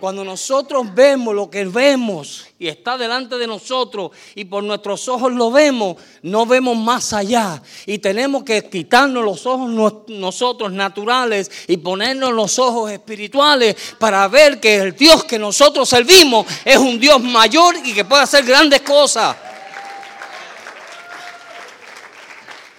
Cuando 0.00 0.22
nosotros 0.22 0.94
vemos 0.94 1.34
lo 1.34 1.48
que 1.48 1.64
vemos 1.64 2.46
y 2.58 2.68
está 2.68 2.98
delante 2.98 3.38
de 3.38 3.46
nosotros 3.46 4.10
y 4.34 4.44
por 4.44 4.62
nuestros 4.62 5.08
ojos 5.08 5.32
lo 5.32 5.50
vemos, 5.50 5.96
no 6.20 6.44
vemos 6.44 6.76
más 6.76 7.14
allá. 7.14 7.62
Y 7.86 7.98
tenemos 7.98 8.42
que 8.42 8.68
quitarnos 8.68 9.24
los 9.24 9.46
ojos 9.46 9.70
nosotros 10.08 10.72
naturales 10.72 11.50
y 11.68 11.78
ponernos 11.78 12.34
los 12.34 12.58
ojos 12.58 12.90
espirituales 12.90 13.76
para 13.98 14.28
ver 14.28 14.60
que 14.60 14.76
el 14.76 14.94
Dios 14.94 15.24
que 15.24 15.38
nosotros 15.38 15.88
servimos 15.88 16.46
es 16.64 16.76
un 16.76 17.00
Dios 17.00 17.22
mayor 17.22 17.76
y 17.82 17.94
que 17.94 18.04
puede 18.04 18.24
hacer 18.24 18.44
grandes 18.44 18.82
cosas. 18.82 19.34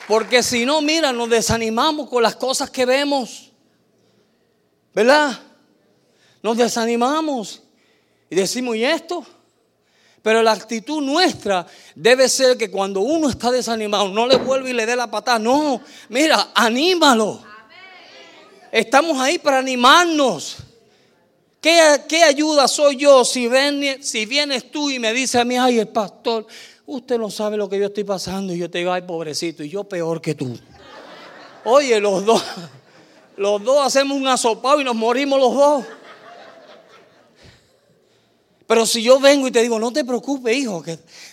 Porque 0.08 0.44
si 0.44 0.66
no, 0.66 0.82
mira, 0.82 1.12
nos 1.12 1.30
desanimamos 1.30 2.10
con 2.10 2.22
las 2.22 2.36
cosas 2.36 2.70
que 2.70 2.86
vemos. 2.86 3.52
¿Verdad? 4.94 5.40
Nos 6.42 6.58
desanimamos 6.58 7.62
y 8.30 8.36
decimos, 8.36 8.76
¿y 8.76 8.86
esto? 8.86 9.26
Pero 10.22 10.42
la 10.42 10.54
actitud 10.54 11.02
nuestra 11.02 11.68
debe 11.94 12.30
ser 12.30 12.58
que 12.58 12.72
cuando 12.72 13.02
uno 13.02 13.30
está 13.30 13.52
desanimado, 13.52 14.10
no 14.10 14.26
le 14.26 14.38
vuelve 14.38 14.72
y 14.72 14.74
le 14.74 14.86
dé 14.86 14.96
la 14.96 15.10
patada. 15.10 15.38
No, 15.38 15.82
mira, 16.10 16.52
anímalo. 16.56 17.44
Estamos 18.72 19.20
ahí 19.20 19.38
para 19.38 19.60
animarnos. 19.60 20.58
¿Qué, 21.62 22.24
ayuda 22.24 22.68
soy 22.68 22.98
yo 22.98 23.26
si, 23.26 23.48
ven, 23.48 24.04
si 24.04 24.26
vienes 24.28 24.70
tú 24.70 24.92
y 24.92 25.00
me 25.00 25.14
dices 25.14 25.42
a 25.42 25.46
mí, 25.46 25.58
ay, 25.58 25.80
el 25.80 25.88
pastor, 25.88 26.46
Usted 26.86 27.18
no 27.18 27.32
sabe 27.32 27.58
lo 27.58 27.68
que 27.68 27.80
yo 27.80 27.88
estoy 27.88 28.04
pasando 28.04 28.54
y 28.54 28.60
yo 28.60 28.70
te 28.70 28.78
digo, 28.80 28.92
ay, 28.92 29.02
pobrecito, 29.02 29.64
y 29.64 29.70
yo 29.70 29.84
peor 29.84 30.22
que 30.22 30.36
tú. 30.36 30.58
Oye, 31.64 32.00
los 32.00 32.24
dos, 32.26 32.44
los 33.38 33.64
dos 33.64 33.86
hacemos 33.86 34.16
un 34.18 34.28
asopado 34.28 34.80
y 34.82 34.84
nos 34.84 34.96
morimos 34.96 35.40
los 35.40 35.54
dos. 35.54 35.86
Pero 38.68 38.86
si 38.86 39.04
yo 39.04 39.20
vengo 39.20 39.48
y 39.48 39.52
te 39.52 39.62
digo, 39.62 39.80
no 39.80 39.92
te 39.92 40.04
preocupes, 40.04 40.56
hijo, 40.56 40.84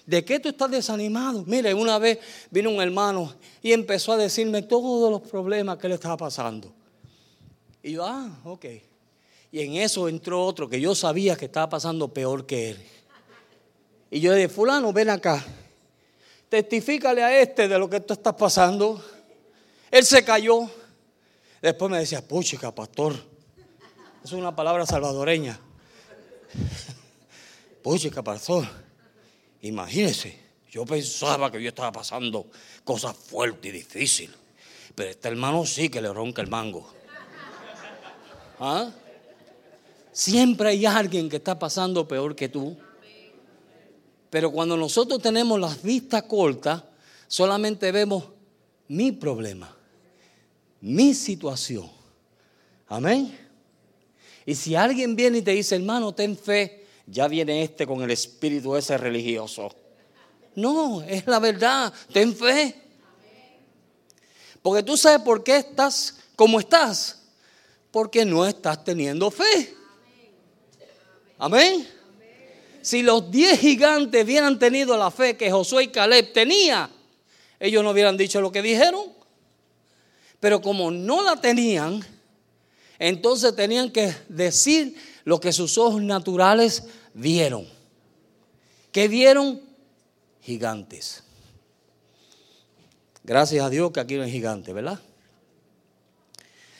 ¿de 0.07 0.25
qué 0.25 0.39
tú 0.39 0.51
estás 0.51 0.71
desanimado? 0.71 1.45
Mire, 1.47 1.73
una 1.73 1.99
vez 1.99 2.19
vino 2.51 2.71
un 2.71 2.81
hermano 2.81 3.35
y 3.63 3.73
empezó 3.73 4.13
a 4.13 4.17
decirme 4.19 4.63
todos 4.63 5.11
los 5.11 5.23
problemas 5.23 5.79
que 5.79 5.89
le 5.89 5.95
estaba 5.95 6.17
pasando. 6.17 6.73
Y 7.83 7.93
yo, 7.93 8.05
ah, 8.05 8.39
ok. 8.45 8.67
Y 9.51 9.61
en 9.61 9.77
eso 9.77 10.09
entró 10.09 10.45
otro 10.45 10.69
que 10.69 10.81
yo 10.81 10.95
sabía 10.95 11.37
que 11.37 11.47
estaba 11.47 11.69
pasando 11.69 12.09
peor 12.09 12.47
que 12.47 12.71
él. 12.71 12.79
Y 14.13 14.21
yo 14.21 14.35
dije, 14.35 14.51
fulano, 14.51 14.93
ven 14.93 15.09
acá. 15.09 15.43
Testifícale 16.51 17.25
a 17.25 17.41
este 17.41 17.67
de 17.67 17.79
lo 17.79 17.89
que 17.89 17.99
tú 18.01 18.13
estás 18.13 18.35
pasando. 18.35 19.03
Él 19.91 20.05
se 20.05 20.23
cayó. 20.23 20.71
Después 21.63 21.91
me 21.91 21.99
decía, 21.99 22.21
puchica, 22.21 22.75
pastor. 22.75 23.15
Es 24.23 24.33
una 24.33 24.55
palabra 24.55 24.85
salvadoreña. 24.85 25.59
Puchica, 27.83 28.23
pastor. 28.23 28.67
Imagínese, 29.63 30.39
yo 30.71 30.85
pensaba 30.85 31.51
que 31.51 31.63
yo 31.63 31.71
estaba 31.71 31.91
pasando 31.91 32.51
cosas 32.85 33.17
fuertes 33.17 33.73
y 33.73 33.79
difíciles. 33.79 34.37
Pero 34.95 35.09
este 35.09 35.29
hermano 35.29 35.65
sí 35.65 35.89
que 35.89 36.03
le 36.03 36.13
ronca 36.13 36.43
el 36.43 36.49
mango. 36.49 36.87
¿Ah? 38.61 38.91
Siempre 40.13 40.69
hay 40.69 40.85
alguien 40.85 41.31
que 41.31 41.37
está 41.37 41.59
pasando 41.59 42.07
peor 42.07 42.37
que 42.37 42.51
tú. 42.51 42.77
Pero 44.33 44.51
cuando 44.51 44.79
nosotros 44.79 45.21
tenemos 45.21 45.61
las 45.61 45.83
vistas 45.83 46.23
cortas, 46.23 46.83
solamente 47.27 47.93
vemos 47.93 48.25
mi 48.89 49.13
problema, 49.13 49.77
mi 50.81 51.13
situación. 51.13 51.91
Amén. 52.89 53.39
Y 54.47 54.55
si 54.55 54.75
alguien 54.75 55.15
viene 55.17 55.37
y 55.37 55.43
te 55.43 55.51
dice, 55.51 55.75
hermano, 55.75 56.15
ten 56.15 56.35
fe, 56.35 56.87
ya 57.07 57.29
viene 57.29 57.63
este 57.63 57.87
con 57.87 58.01
el 58.01 58.11
espíritu 58.11 58.75
ese 58.75 58.97
religioso. 58.97 59.71
No, 60.55 61.03
es 61.03 61.27
la 61.27 61.39
verdad, 61.39 61.93
ten 62.11 62.35
fe. 62.35 62.75
Porque 64.63 64.83
tú 64.83 64.97
sabes 64.97 65.21
por 65.21 65.45
qué 65.45 65.59
estás 65.59 66.17
como 66.37 66.59
estás. 66.59 67.21
Porque 67.91 68.25
no 68.25 68.47
estás 68.47 68.83
teniendo 68.83 69.31
fe. 69.31 69.75
Amén. 71.37 71.87
Si 72.83 73.03
los 73.03 73.31
diez 73.31 73.61
gigantes 73.61 74.25
hubieran 74.25 74.59
tenido 74.59 74.97
la 74.97 75.11
fe 75.11 75.37
que 75.37 75.51
Josué 75.51 75.85
y 75.85 75.89
Caleb 75.89 76.33
tenía, 76.33 76.91
ellos 77.61 77.85
no 77.85 77.91
hubieran 77.91 78.17
dicho 78.17 78.41
lo 78.41 78.51
que 78.51 78.61
dijeron. 78.61 79.13
Pero 80.41 80.61
como 80.61 80.91
no 80.91 81.23
la 81.23 81.41
tenían, 81.41 82.05
entonces 82.99 83.55
tenían 83.55 83.91
que 83.93 84.13
decir 84.29 84.97
lo 85.25 85.39
que 85.41 85.53
sus 85.53 85.79
ojos 85.79 86.03
naturales 86.03 86.83
vieron. 87.15 87.69
¿Qué 88.91 89.07
vieron? 89.07 89.63
Gigantes. 90.43 91.23
Gracias 93.23 93.65
a 93.65 93.71
Dios 93.71 93.93
que 93.93 94.01
aquí 94.01 94.17
no 94.17 94.25
hay 94.25 94.33
gigantes, 94.33 94.75
¿verdad? 94.75 94.99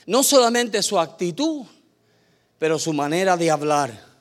No 0.07 0.25
solamente 0.25 0.83
su 0.83 0.99
actitud, 0.99 1.65
pero 2.59 2.81
su 2.81 2.93
manera 2.93 3.37
de 3.37 3.51
hablar. 3.53 4.12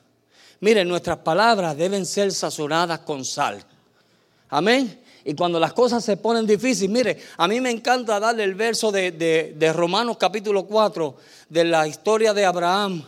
Miren, 0.62 0.86
nuestras 0.86 1.18
palabras 1.18 1.76
deben 1.76 2.06
ser 2.06 2.30
sazonadas 2.30 3.00
con 3.00 3.24
sal. 3.24 3.64
Amén. 4.48 4.96
Y 5.24 5.34
cuando 5.34 5.58
las 5.58 5.72
cosas 5.72 6.04
se 6.04 6.16
ponen 6.16 6.46
difíciles, 6.46 6.88
mire, 6.88 7.18
a 7.36 7.48
mí 7.48 7.60
me 7.60 7.72
encanta 7.72 8.20
darle 8.20 8.44
el 8.44 8.54
verso 8.54 8.92
de, 8.92 9.10
de, 9.10 9.72
Romanos 9.72 10.18
capítulo 10.18 10.64
4, 10.64 11.16
de 11.48 11.64
la 11.64 11.88
historia 11.88 12.32
de 12.32 12.44
Abraham. 12.44 13.04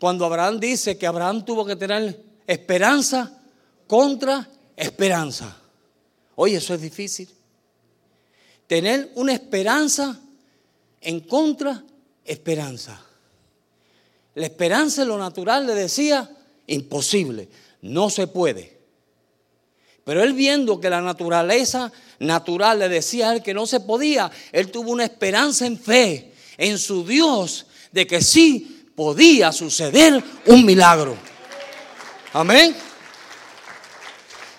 Cuando 0.00 0.24
Abraham 0.24 0.58
dice 0.58 0.96
que 0.96 1.06
Abraham 1.06 1.44
tuvo 1.44 1.66
que 1.66 1.76
tener 1.76 2.22
esperanza 2.46 3.38
contra 3.86 4.48
esperanza. 4.74 5.58
Oye, 6.36 6.56
eso 6.56 6.72
es 6.72 6.80
difícil. 6.80 7.28
Tener 8.66 9.12
una 9.16 9.34
esperanza 9.34 10.18
en 11.02 11.20
contra 11.20 11.82
esperanza. 12.24 12.98
La 14.36 14.46
esperanza 14.46 15.02
en 15.02 15.08
lo 15.08 15.18
natural 15.18 15.66
le 15.66 15.74
decía, 15.74 16.30
imposible, 16.68 17.48
no 17.82 18.08
se 18.08 18.26
puede. 18.26 18.78
Pero 20.04 20.22
él 20.22 20.32
viendo 20.32 20.80
que 20.80 20.88
la 20.88 21.02
naturaleza 21.02 21.92
natural 22.20 22.78
le 22.78 22.88
decía 22.88 23.28
a 23.28 23.34
él 23.34 23.42
que 23.42 23.52
no 23.52 23.66
se 23.66 23.80
podía, 23.80 24.30
él 24.52 24.70
tuvo 24.70 24.92
una 24.92 25.04
esperanza 25.04 25.66
en 25.66 25.78
fe, 25.78 26.32
en 26.56 26.78
su 26.78 27.04
Dios, 27.04 27.66
de 27.92 28.06
que 28.06 28.22
sí 28.22 28.86
podía 28.94 29.52
suceder 29.52 30.22
un 30.46 30.64
milagro. 30.64 31.16
Amén. 32.32 32.74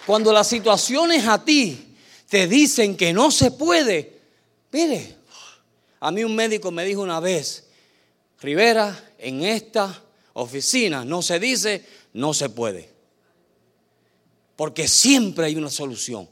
Cuando 0.05 0.31
las 0.31 0.47
situaciones 0.47 1.27
a 1.27 1.43
ti 1.43 1.95
te 2.27 2.47
dicen 2.47 2.95
que 2.95 3.11
no 3.11 3.31
se 3.31 3.51
puede, 3.51 4.19
mire, 4.71 5.15
a 5.99 6.11
mí 6.11 6.23
un 6.23 6.35
médico 6.35 6.71
me 6.71 6.85
dijo 6.85 7.01
una 7.01 7.19
vez, 7.19 7.65
Rivera, 8.41 9.11
en 9.17 9.43
esta 9.43 10.01
oficina 10.33 11.03
no 11.03 11.21
se 11.21 11.39
dice 11.39 11.83
no 12.13 12.33
se 12.33 12.49
puede. 12.49 12.89
Porque 14.55 14.87
siempre 14.87 15.45
hay 15.45 15.55
una 15.55 15.69
solución. 15.69 16.27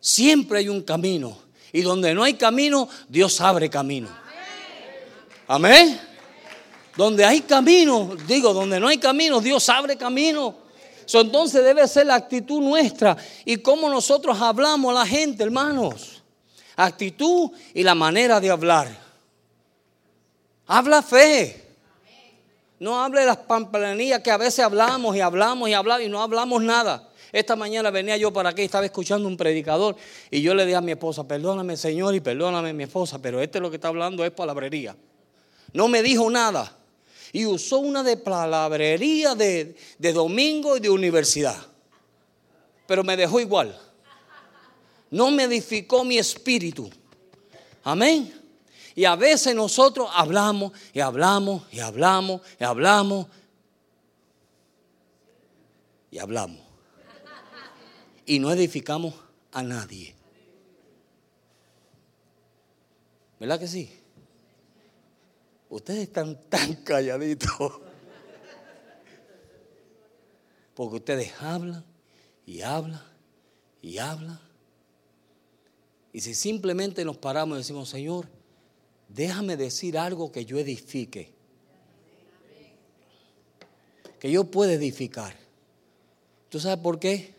Siempre 0.00 0.58
hay 0.58 0.68
un 0.68 0.82
camino. 0.82 1.36
Y 1.72 1.82
donde 1.82 2.14
no 2.14 2.22
hay 2.22 2.34
camino, 2.34 2.88
Dios 3.08 3.40
abre 3.40 3.70
camino. 3.70 4.08
Amén. 5.48 6.00
Donde 6.96 7.24
hay 7.24 7.40
camino, 7.40 8.14
digo, 8.26 8.52
donde 8.52 8.78
no 8.78 8.88
hay 8.88 8.98
camino, 8.98 9.40
Dios 9.40 9.68
abre 9.68 9.96
camino. 9.96 10.56
entonces 11.12 11.64
debe 11.64 11.88
ser 11.88 12.06
la 12.06 12.16
actitud 12.16 12.60
nuestra 12.60 13.16
y 13.44 13.56
cómo 13.56 13.88
nosotros 13.88 14.38
hablamos 14.40 14.90
a 14.90 15.00
la 15.00 15.06
gente, 15.06 15.42
hermanos. 15.42 16.22
Actitud 16.76 17.50
y 17.74 17.82
la 17.82 17.94
manera 17.94 18.40
de 18.40 18.50
hablar. 18.50 19.02
Habla 20.66 21.02
fe. 21.02 21.61
No 22.82 23.00
hable 23.00 23.20
de 23.20 23.26
las 23.26 23.36
pamplanillas 23.36 24.22
que 24.22 24.32
a 24.32 24.36
veces 24.36 24.58
hablamos 24.58 25.14
y 25.14 25.20
hablamos 25.20 25.68
y 25.68 25.72
hablamos 25.72 26.02
y 26.04 26.08
no 26.08 26.20
hablamos 26.20 26.60
nada. 26.60 27.08
Esta 27.30 27.54
mañana 27.54 27.92
venía 27.92 28.16
yo 28.16 28.32
para 28.32 28.48
aquí, 28.48 28.62
estaba 28.62 28.84
escuchando 28.84 29.28
un 29.28 29.36
predicador 29.36 29.94
y 30.32 30.42
yo 30.42 30.52
le 30.52 30.66
dije 30.66 30.74
a 30.74 30.80
mi 30.80 30.90
esposa, 30.90 31.22
perdóname 31.22 31.76
Señor 31.76 32.12
y 32.12 32.18
perdóname 32.18 32.72
mi 32.72 32.82
esposa, 32.82 33.22
pero 33.22 33.40
este 33.40 33.60
lo 33.60 33.70
que 33.70 33.76
está 33.76 33.86
hablando 33.86 34.24
es 34.24 34.32
palabrería. 34.32 34.96
No 35.72 35.86
me 35.86 36.02
dijo 36.02 36.28
nada. 36.28 36.76
Y 37.32 37.46
usó 37.46 37.78
una 37.78 38.02
de 38.02 38.16
palabrería 38.16 39.36
de, 39.36 39.76
de 39.98 40.12
domingo 40.12 40.76
y 40.76 40.80
de 40.80 40.90
universidad. 40.90 41.64
Pero 42.88 43.04
me 43.04 43.16
dejó 43.16 43.38
igual. 43.38 43.78
No 45.08 45.30
me 45.30 45.44
edificó 45.44 46.02
mi 46.02 46.18
espíritu. 46.18 46.90
Amén. 47.84 48.41
Y 48.94 49.04
a 49.04 49.16
veces 49.16 49.54
nosotros 49.54 50.08
hablamos 50.12 50.72
y 50.92 51.00
hablamos 51.00 51.62
y 51.72 51.80
hablamos 51.80 52.42
y 52.58 52.64
hablamos 52.64 53.26
y 56.10 56.18
hablamos 56.18 56.72
y 58.26 58.38
no 58.38 58.50
edificamos 58.52 59.14
a 59.52 59.62
nadie. 59.62 60.14
¿Verdad 63.38 63.58
que 63.58 63.66
sí? 63.66 63.90
Ustedes 65.68 66.04
están 66.04 66.40
tan 66.48 66.74
calladitos. 66.84 67.80
Porque 70.74 70.96
ustedes 70.96 71.32
hablan 71.40 71.84
y 72.46 72.62
hablan 72.62 73.02
y 73.82 73.98
hablan. 73.98 74.40
Y 76.12 76.20
si 76.20 76.34
simplemente 76.34 77.04
nos 77.04 77.16
paramos 77.16 77.56
y 77.56 77.58
decimos, 77.58 77.88
Señor, 77.88 78.28
déjame 79.14 79.56
decir 79.56 79.98
algo 79.98 80.32
que 80.32 80.44
yo 80.44 80.58
edifique. 80.58 81.32
Que 84.18 84.30
yo 84.30 84.44
pueda 84.44 84.72
edificar. 84.72 85.34
¿Tú 86.48 86.60
sabes 86.60 86.78
por 86.78 86.98
qué? 86.98 87.34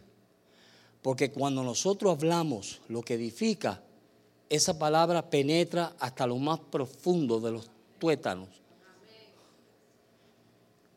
Porque 1.02 1.32
cuando 1.32 1.64
nosotros 1.64 2.14
hablamos 2.14 2.82
lo 2.90 3.02
que 3.02 3.16
edifica, 3.16 3.82
esa 4.50 4.78
palabra 4.78 5.30
penetra 5.30 5.96
hasta 6.00 6.28
lo 6.28 6.38
más 6.38 6.60
profundo 6.60 7.40
de 7.40 7.52
los 7.52 7.70
tuétanos. 8.00 8.50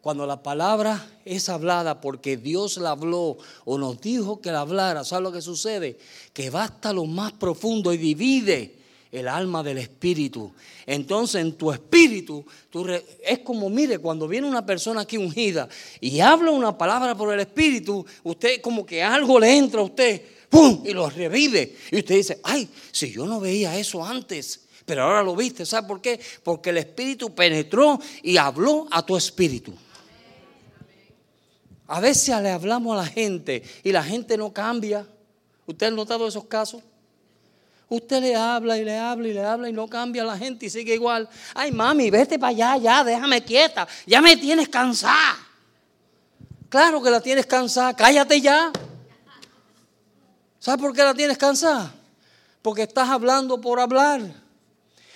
Cuando 0.01 0.25
la 0.25 0.43
palabra 0.43 1.05
es 1.25 1.49
hablada 1.49 2.01
porque 2.01 2.37
Dios 2.37 2.77
la 2.77 2.91
habló 2.91 3.39
o 3.65 3.79
nos 3.79 4.01
dijo 4.01 4.41
que 4.41 4.53
la 4.53 4.61
hablara, 4.61 5.05
¿sabes 5.05 5.25
lo 5.25 5.33
que 5.33 5.43
sucede? 5.43 5.99
Que 6.33 6.49
va 6.49 6.65
hasta 6.65 6.93
lo 6.93 7.07
más 7.07 7.33
profundo 7.33 7.93
y 7.93 7.97
divide 7.97 8.76
el 9.13 9.29
alma 9.29 9.63
del 9.63 9.79
espíritu. 9.79 10.53
Entonces 10.85 11.41
en 11.41 11.53
tu 11.53 11.73
espíritu, 11.73 12.45
es 13.23 13.39
como, 13.41 13.71
mire, 13.71 13.99
cuando 13.99 14.29
viene 14.29 14.47
una 14.47 14.65
persona 14.65 15.03
aquí 15.03 15.17
ungida 15.17 15.69
y 16.01 16.21
habla 16.21 16.51
una 16.51 16.77
palabra 16.77 17.15
por 17.15 17.33
el 17.33 17.41
espíritu, 17.41 18.05
usted 18.25 18.61
como 18.61 18.85
que 18.85 19.03
algo 19.03 19.41
le 19.41 19.57
entra 19.57 19.81
a 19.81 19.85
usted, 19.85 20.23
¡pum! 20.49 20.83
y 20.85 20.93
lo 20.93 21.09
revive. 21.09 21.77
Y 21.91 21.99
usted 21.99 22.15
dice, 22.17 22.41
ay, 22.45 22.69
si 22.93 23.11
yo 23.13 23.27
no 23.27 23.41
veía 23.41 23.79
eso 23.79 24.05
antes. 24.05 24.61
Pero 24.85 25.03
ahora 25.03 25.23
lo 25.23 25.35
viste, 25.35 25.67
¿sabe 25.67 25.89
por 25.89 26.01
qué? 26.01 26.21
Porque 26.45 26.71
el 26.71 26.79
Espíritu 26.79 27.35
penetró 27.35 27.99
y 28.23 28.37
habló 28.37 28.87
a 28.91 29.05
tu 29.05 29.17
espíritu. 29.17 29.75
A 31.89 32.01
veces 32.01 32.41
le 32.41 32.51
hablamos 32.51 32.97
a 32.97 33.03
la 33.03 33.07
gente 33.07 33.63
y 33.83 33.93
la 33.93 34.03
gente 34.03 34.37
no 34.37 34.53
cambia. 34.53 35.07
¿Usted 35.67 35.89
ha 35.89 35.91
notado 35.91 36.27
esos 36.27 36.45
casos? 36.45 36.83
Usted 37.89 38.21
le 38.21 38.35
habla 38.35 38.77
y 38.79 38.85
le 38.85 38.99
habla 38.99 39.29
y 39.29 39.33
le 39.33 39.45
habla 39.45 39.69
y 39.69 39.73
no 39.73 39.87
cambia 39.87 40.25
la 40.25 40.37
gente 40.37 40.67
y 40.67 40.71
sigue 40.71 40.95
igual. 40.95 41.29
Ay, 41.55 41.71
mami, 41.71 42.11
vete 42.11 42.39
para 42.39 42.51
allá, 42.51 42.77
ya, 42.77 43.05
déjame 43.05 43.45
quieta. 43.45 43.87
Ya 44.07 44.21
me 44.21 44.37
tienes 44.37 44.69
cansada. 44.69 45.37
Claro 46.69 47.01
que 47.01 47.11
la 47.11 47.21
tienes 47.21 47.47
cansada, 47.47 47.95
cállate 47.95 48.41
ya. 48.41 48.73
¿Sabes 50.59 50.81
por 50.81 50.93
qué 50.93 51.05
la 51.05 51.15
tienes 51.15 51.39
cansada? 51.39 51.95
Porque 52.61 52.83
estás 52.83 53.09
hablando 53.09 53.61
por 53.61 53.79
hablar. 53.79 54.21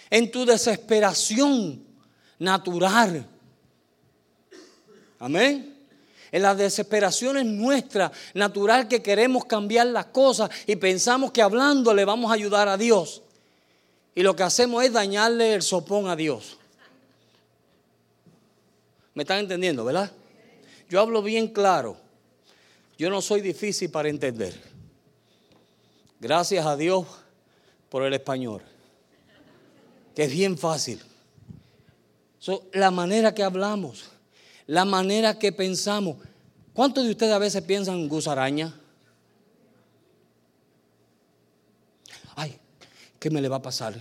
En 0.09 0.31
tu 0.31 0.45
desesperación 0.45 1.85
natural. 2.39 3.27
Amén 5.19 5.70
en 6.33 6.43
las 6.43 6.57
desesperaciones 6.57 7.45
nuestra 7.45 8.13
natural 8.35 8.89
que 8.89 9.03
queremos 9.03 9.45
cambiar 9.45 9.87
las 9.89 10.07
cosas 10.07 10.51
y 10.67 10.77
pensamos 10.77 11.33
que 11.33 11.43
hablando 11.43 11.93
le 11.95 12.05
vamos 12.05 12.31
a 12.31 12.35
ayudar 12.35 12.69
a 12.69 12.77
Dios. 12.77 13.23
Y 14.15 14.23
lo 14.23 14.37
que 14.37 14.43
hacemos 14.43 14.85
es 14.85 14.93
dañarle 14.93 15.55
el 15.55 15.63
sopón 15.63 16.09
a 16.09 16.17
Dios. 16.17 16.59
¿Me 19.15 19.23
están 19.23 19.39
entendiendo, 19.39 19.85
verdad? 19.85 20.11
Yo 20.89 21.01
hablo 21.01 21.23
bien 21.23 21.49
claro. 21.49 21.97
Yo 22.99 23.11
no 23.11 23.23
soy 23.23 23.41
difícil 23.41 23.91
para 23.91 24.09
entender. 24.09 24.55
Gracias 26.21 26.67
a 26.67 26.77
Dios 26.77 27.07
por 27.89 28.03
el 28.05 28.13
español, 28.13 28.63
que 30.15 30.25
es 30.25 30.31
bien 30.31 30.59
fácil. 30.59 31.01
la 32.73 32.91
manera 32.91 33.35
que 33.35 33.43
hablamos 33.43 34.11
la 34.71 34.85
manera 34.85 35.37
que 35.37 35.51
pensamos. 35.51 36.17
¿Cuántos 36.73 37.03
de 37.03 37.11
ustedes 37.11 37.33
a 37.33 37.39
veces 37.39 37.61
piensan 37.63 37.97
en 37.97 38.09
gusaraña? 38.09 38.73
Ay, 42.37 42.57
¿qué 43.19 43.31
me 43.31 43.41
le 43.41 43.49
va 43.49 43.57
a 43.57 43.63
pasar? 43.63 44.01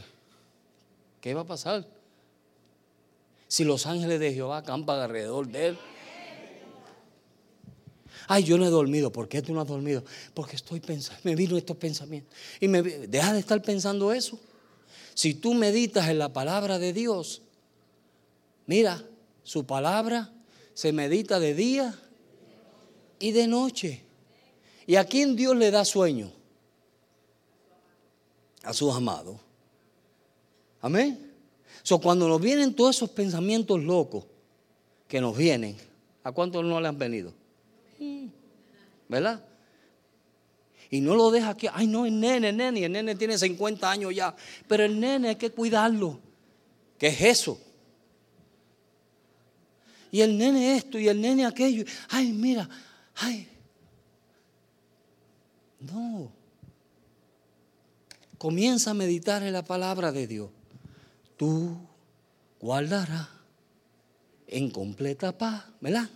¿Qué 1.21 1.33
va 1.33 1.41
a 1.41 1.47
pasar? 1.47 1.87
Si 3.47 3.63
los 3.63 3.87
ángeles 3.87 4.19
de 4.19 4.31
Jehová 4.31 4.57
acampan 4.57 4.99
alrededor 4.99 5.47
de 5.47 5.69
él. 5.69 5.77
Ay, 8.27 8.43
yo 8.43 8.59
no 8.59 8.65
he 8.67 8.69
dormido. 8.69 9.11
¿Por 9.11 9.27
qué 9.27 9.41
tú 9.41 9.55
no 9.55 9.61
has 9.61 9.67
dormido? 9.67 10.03
Porque 10.35 10.55
estoy 10.55 10.81
pensando, 10.81 11.19
me 11.23 11.35
vino 11.35 11.57
estos 11.57 11.77
pensamientos. 11.77 12.31
Y 12.59 12.67
me 12.67 12.83
deja 12.83 13.33
de 13.33 13.39
estar 13.39 13.59
pensando 13.63 14.13
eso. 14.13 14.39
Si 15.15 15.33
tú 15.33 15.55
meditas 15.55 16.09
en 16.09 16.19
la 16.19 16.31
palabra 16.31 16.77
de 16.77 16.93
Dios, 16.93 17.41
mira, 18.67 19.03
su 19.41 19.65
palabra 19.65 20.31
se 20.79 20.93
medita 20.93 21.41
de 21.41 21.53
día 21.53 21.93
y 23.19 23.33
de 23.33 23.47
noche. 23.47 24.01
¿Y 24.87 24.95
a 24.95 25.03
quién 25.03 25.35
Dios 25.35 25.53
le 25.57 25.71
da 25.71 25.83
sueño? 25.83 26.31
A 28.63 28.73
sus 28.73 28.95
amados. 28.95 29.35
Amén. 30.79 31.33
So, 31.83 31.99
cuando 31.99 32.29
nos 32.29 32.39
vienen 32.39 32.73
todos 32.73 32.95
esos 32.95 33.09
pensamientos 33.09 33.83
locos 33.83 34.23
que 35.05 35.19
nos 35.19 35.35
vienen, 35.35 35.75
¿a 36.23 36.31
cuántos 36.31 36.63
no 36.63 36.79
le 36.79 36.87
han 36.87 36.97
venido? 36.97 37.33
¿Verdad? 39.09 39.43
Y 40.89 41.01
no 41.01 41.13
lo 41.13 41.29
deja 41.29 41.49
aquí, 41.49 41.67
ay 41.73 41.87
no, 41.87 42.05
el 42.05 42.17
nene, 42.17 42.49
el 42.49 42.55
nene, 42.55 42.85
el 42.85 42.91
nene 42.93 43.15
tiene 43.15 43.37
50 43.37 43.91
años 43.91 44.15
ya, 44.15 44.33
pero 44.65 44.85
el 44.85 44.97
nene 44.97 45.27
hay 45.27 45.35
que 45.35 45.51
cuidarlo. 45.51 46.21
¿Qué 46.97 47.07
es 47.07 47.21
eso? 47.21 47.59
Y 50.11 50.21
el 50.21 50.37
nene 50.37 50.75
esto 50.75 50.97
y 50.97 51.07
el 51.07 51.21
nene 51.21 51.45
aquello. 51.45 51.85
Ay, 52.09 52.31
mira, 52.31 52.67
ay. 53.15 53.47
No. 55.79 56.31
Comienza 58.37 58.91
a 58.91 58.93
meditar 58.93 59.43
en 59.43 59.53
la 59.53 59.63
palabra 59.63 60.11
de 60.11 60.27
Dios. 60.27 60.49
Tú 61.37 61.77
guardarás 62.59 63.27
en 64.47 64.69
completa 64.71 65.37
paz, 65.37 65.65
¿verdad? 65.79 66.09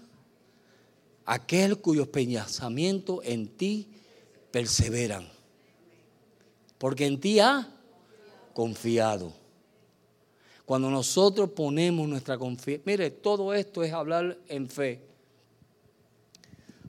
Aquel 1.25 1.77
cuyos 1.79 2.07
pensamientos 2.07 3.19
en 3.23 3.47
ti 3.47 3.87
perseveran. 4.51 5.27
Porque 6.77 7.05
en 7.05 7.19
ti 7.19 7.39
ha 7.39 7.69
confiado. 8.53 9.42
Cuando 10.65 10.89
nosotros 10.89 11.49
ponemos 11.49 12.07
nuestra 12.07 12.37
confianza, 12.37 12.83
mire, 12.85 13.11
todo 13.11 13.53
esto 13.53 13.83
es 13.83 13.91
hablar 13.91 14.37
en 14.47 14.69
fe. 14.69 15.01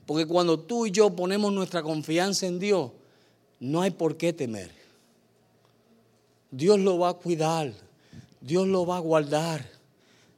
Porque 0.06 0.26
cuando 0.26 0.60
tú 0.60 0.86
y 0.86 0.90
yo 0.90 1.10
ponemos 1.10 1.52
nuestra 1.52 1.82
confianza 1.82 2.46
en 2.46 2.58
Dios, 2.58 2.92
no 3.58 3.82
hay 3.82 3.90
por 3.90 4.16
qué 4.16 4.32
temer. 4.32 4.70
Dios 6.50 6.78
lo 6.78 6.98
va 6.98 7.08
a 7.08 7.14
cuidar, 7.14 7.72
Dios 8.40 8.68
lo 8.68 8.86
va 8.86 8.98
a 8.98 9.00
guardar, 9.00 9.68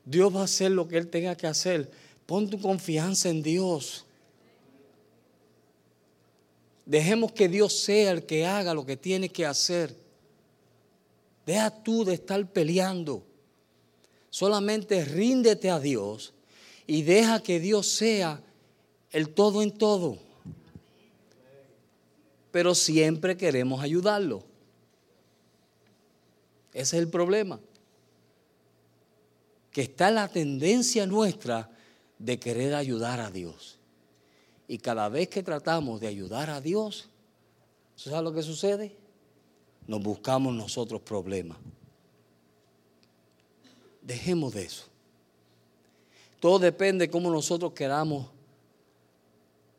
Dios 0.04 0.34
va 0.34 0.42
a 0.42 0.44
hacer 0.44 0.70
lo 0.70 0.88
que 0.88 0.96
Él 0.96 1.08
tenga 1.08 1.34
que 1.34 1.46
hacer. 1.46 1.90
Pon 2.24 2.48
tu 2.48 2.58
confianza 2.60 3.28
en 3.28 3.42
Dios. 3.42 4.06
Dejemos 6.86 7.32
que 7.32 7.48
Dios 7.48 7.72
sea 7.72 8.12
el 8.12 8.24
que 8.24 8.46
haga 8.46 8.72
lo 8.72 8.86
que 8.86 8.96
tiene 8.96 9.28
que 9.28 9.44
hacer. 9.44 10.05
Deja 11.46 11.70
tú 11.70 12.04
de 12.04 12.14
estar 12.14 12.44
peleando. 12.52 13.24
Solamente 14.30 15.04
ríndete 15.04 15.70
a 15.70 15.78
Dios 15.78 16.34
y 16.86 17.02
deja 17.02 17.42
que 17.42 17.60
Dios 17.60 17.86
sea 17.86 18.42
el 19.12 19.30
todo 19.30 19.62
en 19.62 19.70
todo. 19.70 20.18
Pero 22.50 22.74
siempre 22.74 23.36
queremos 23.36 23.80
ayudarlo. 23.80 24.42
Ese 26.72 26.96
es 26.96 27.02
el 27.02 27.08
problema. 27.08 27.60
Que 29.70 29.82
está 29.82 30.10
la 30.10 30.28
tendencia 30.28 31.06
nuestra 31.06 31.70
de 32.18 32.38
querer 32.38 32.74
ayudar 32.74 33.20
a 33.20 33.30
Dios. 33.30 33.78
Y 34.68 34.78
cada 34.78 35.08
vez 35.08 35.28
que 35.28 35.42
tratamos 35.42 36.00
de 36.00 36.08
ayudar 36.08 36.50
a 36.50 36.60
Dios, 36.60 37.08
¿sabes 37.94 38.22
lo 38.22 38.32
que 38.32 38.42
sucede? 38.42 38.96
Nos 39.86 40.02
buscamos 40.02 40.54
nosotros 40.54 41.00
problemas. 41.00 41.58
Dejemos 44.02 44.54
de 44.54 44.64
eso. 44.64 44.84
Todo 46.40 46.58
depende 46.58 47.06
de 47.06 47.10
cómo 47.10 47.30
nosotros 47.30 47.72
queramos 47.72 48.26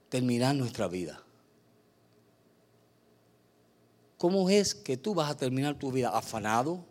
terminar 0.10 0.56
nuestra 0.56 0.88
vida. 0.88 1.22
¿Cómo 4.18 4.50
es 4.50 4.74
que 4.74 4.98
tú 4.98 5.14
vas 5.14 5.30
a 5.30 5.38
terminar 5.38 5.78
tu 5.78 5.92
vida 5.92 6.10
afanado, 6.10 6.84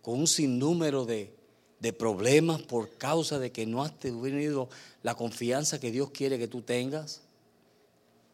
con 0.00 0.20
un 0.20 0.26
sinnúmero 0.26 1.04
de, 1.04 1.34
de 1.80 1.92
problemas 1.92 2.62
por 2.62 2.96
causa 2.96 3.38
de 3.38 3.50
que 3.50 3.66
no 3.66 3.82
has 3.82 3.98
tenido 3.98 4.68
la 5.02 5.14
confianza 5.14 5.80
que 5.80 5.90
Dios 5.90 6.10
quiere 6.10 6.38
que 6.38 6.46
tú 6.46 6.62
tengas? 6.62 7.22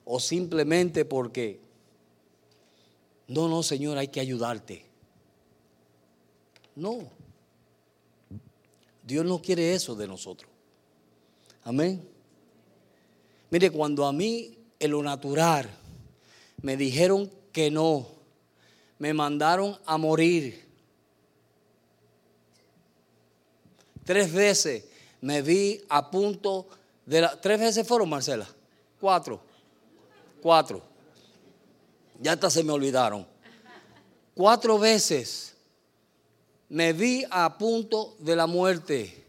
¿O 0.04 0.20
simplemente 0.20 1.04
porque, 1.04 1.61
no, 3.30 3.48
no, 3.48 3.62
Señor, 3.62 3.96
hay 3.96 4.08
que 4.08 4.18
ayudarte? 4.18 4.84
No. 6.74 6.98
Dios 9.04 9.24
no 9.24 9.40
quiere 9.40 9.72
eso 9.72 9.94
de 9.94 10.08
nosotros. 10.08 10.50
Amén. 11.62 12.04
Mire, 13.50 13.70
cuando 13.70 14.04
a 14.04 14.12
mí 14.12 14.58
en 14.80 14.90
lo 14.90 15.00
natural 15.00 15.70
me 16.60 16.76
dijeron 16.76 17.30
que 17.52 17.70
no, 17.70 18.08
me 18.98 19.14
mandaron 19.14 19.78
a 19.86 19.96
morir. 19.96 20.66
Tres 24.02 24.32
veces 24.32 24.86
me 25.20 25.40
vi 25.40 25.80
a 25.88 26.10
punto 26.10 26.66
de 27.06 27.20
la... 27.20 27.40
¿Tres 27.40 27.60
veces 27.60 27.86
fueron, 27.86 28.08
Marcela? 28.08 28.48
Cuatro. 29.00 29.40
Cuatro. 30.42 30.89
Ya 32.20 32.33
hasta 32.33 32.50
se 32.50 32.62
me 32.62 32.72
olvidaron. 32.72 33.26
Cuatro 34.35 34.78
veces 34.78 35.56
me 36.68 36.92
vi 36.92 37.24
a 37.30 37.56
punto 37.56 38.14
de 38.20 38.37
la 38.37 38.46
muerte. 38.46 39.24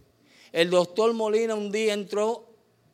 El 0.51 0.69
doctor 0.69 1.13
Molina 1.13 1.56
un 1.56 1.71
día 1.71 1.93
entró 1.93 2.45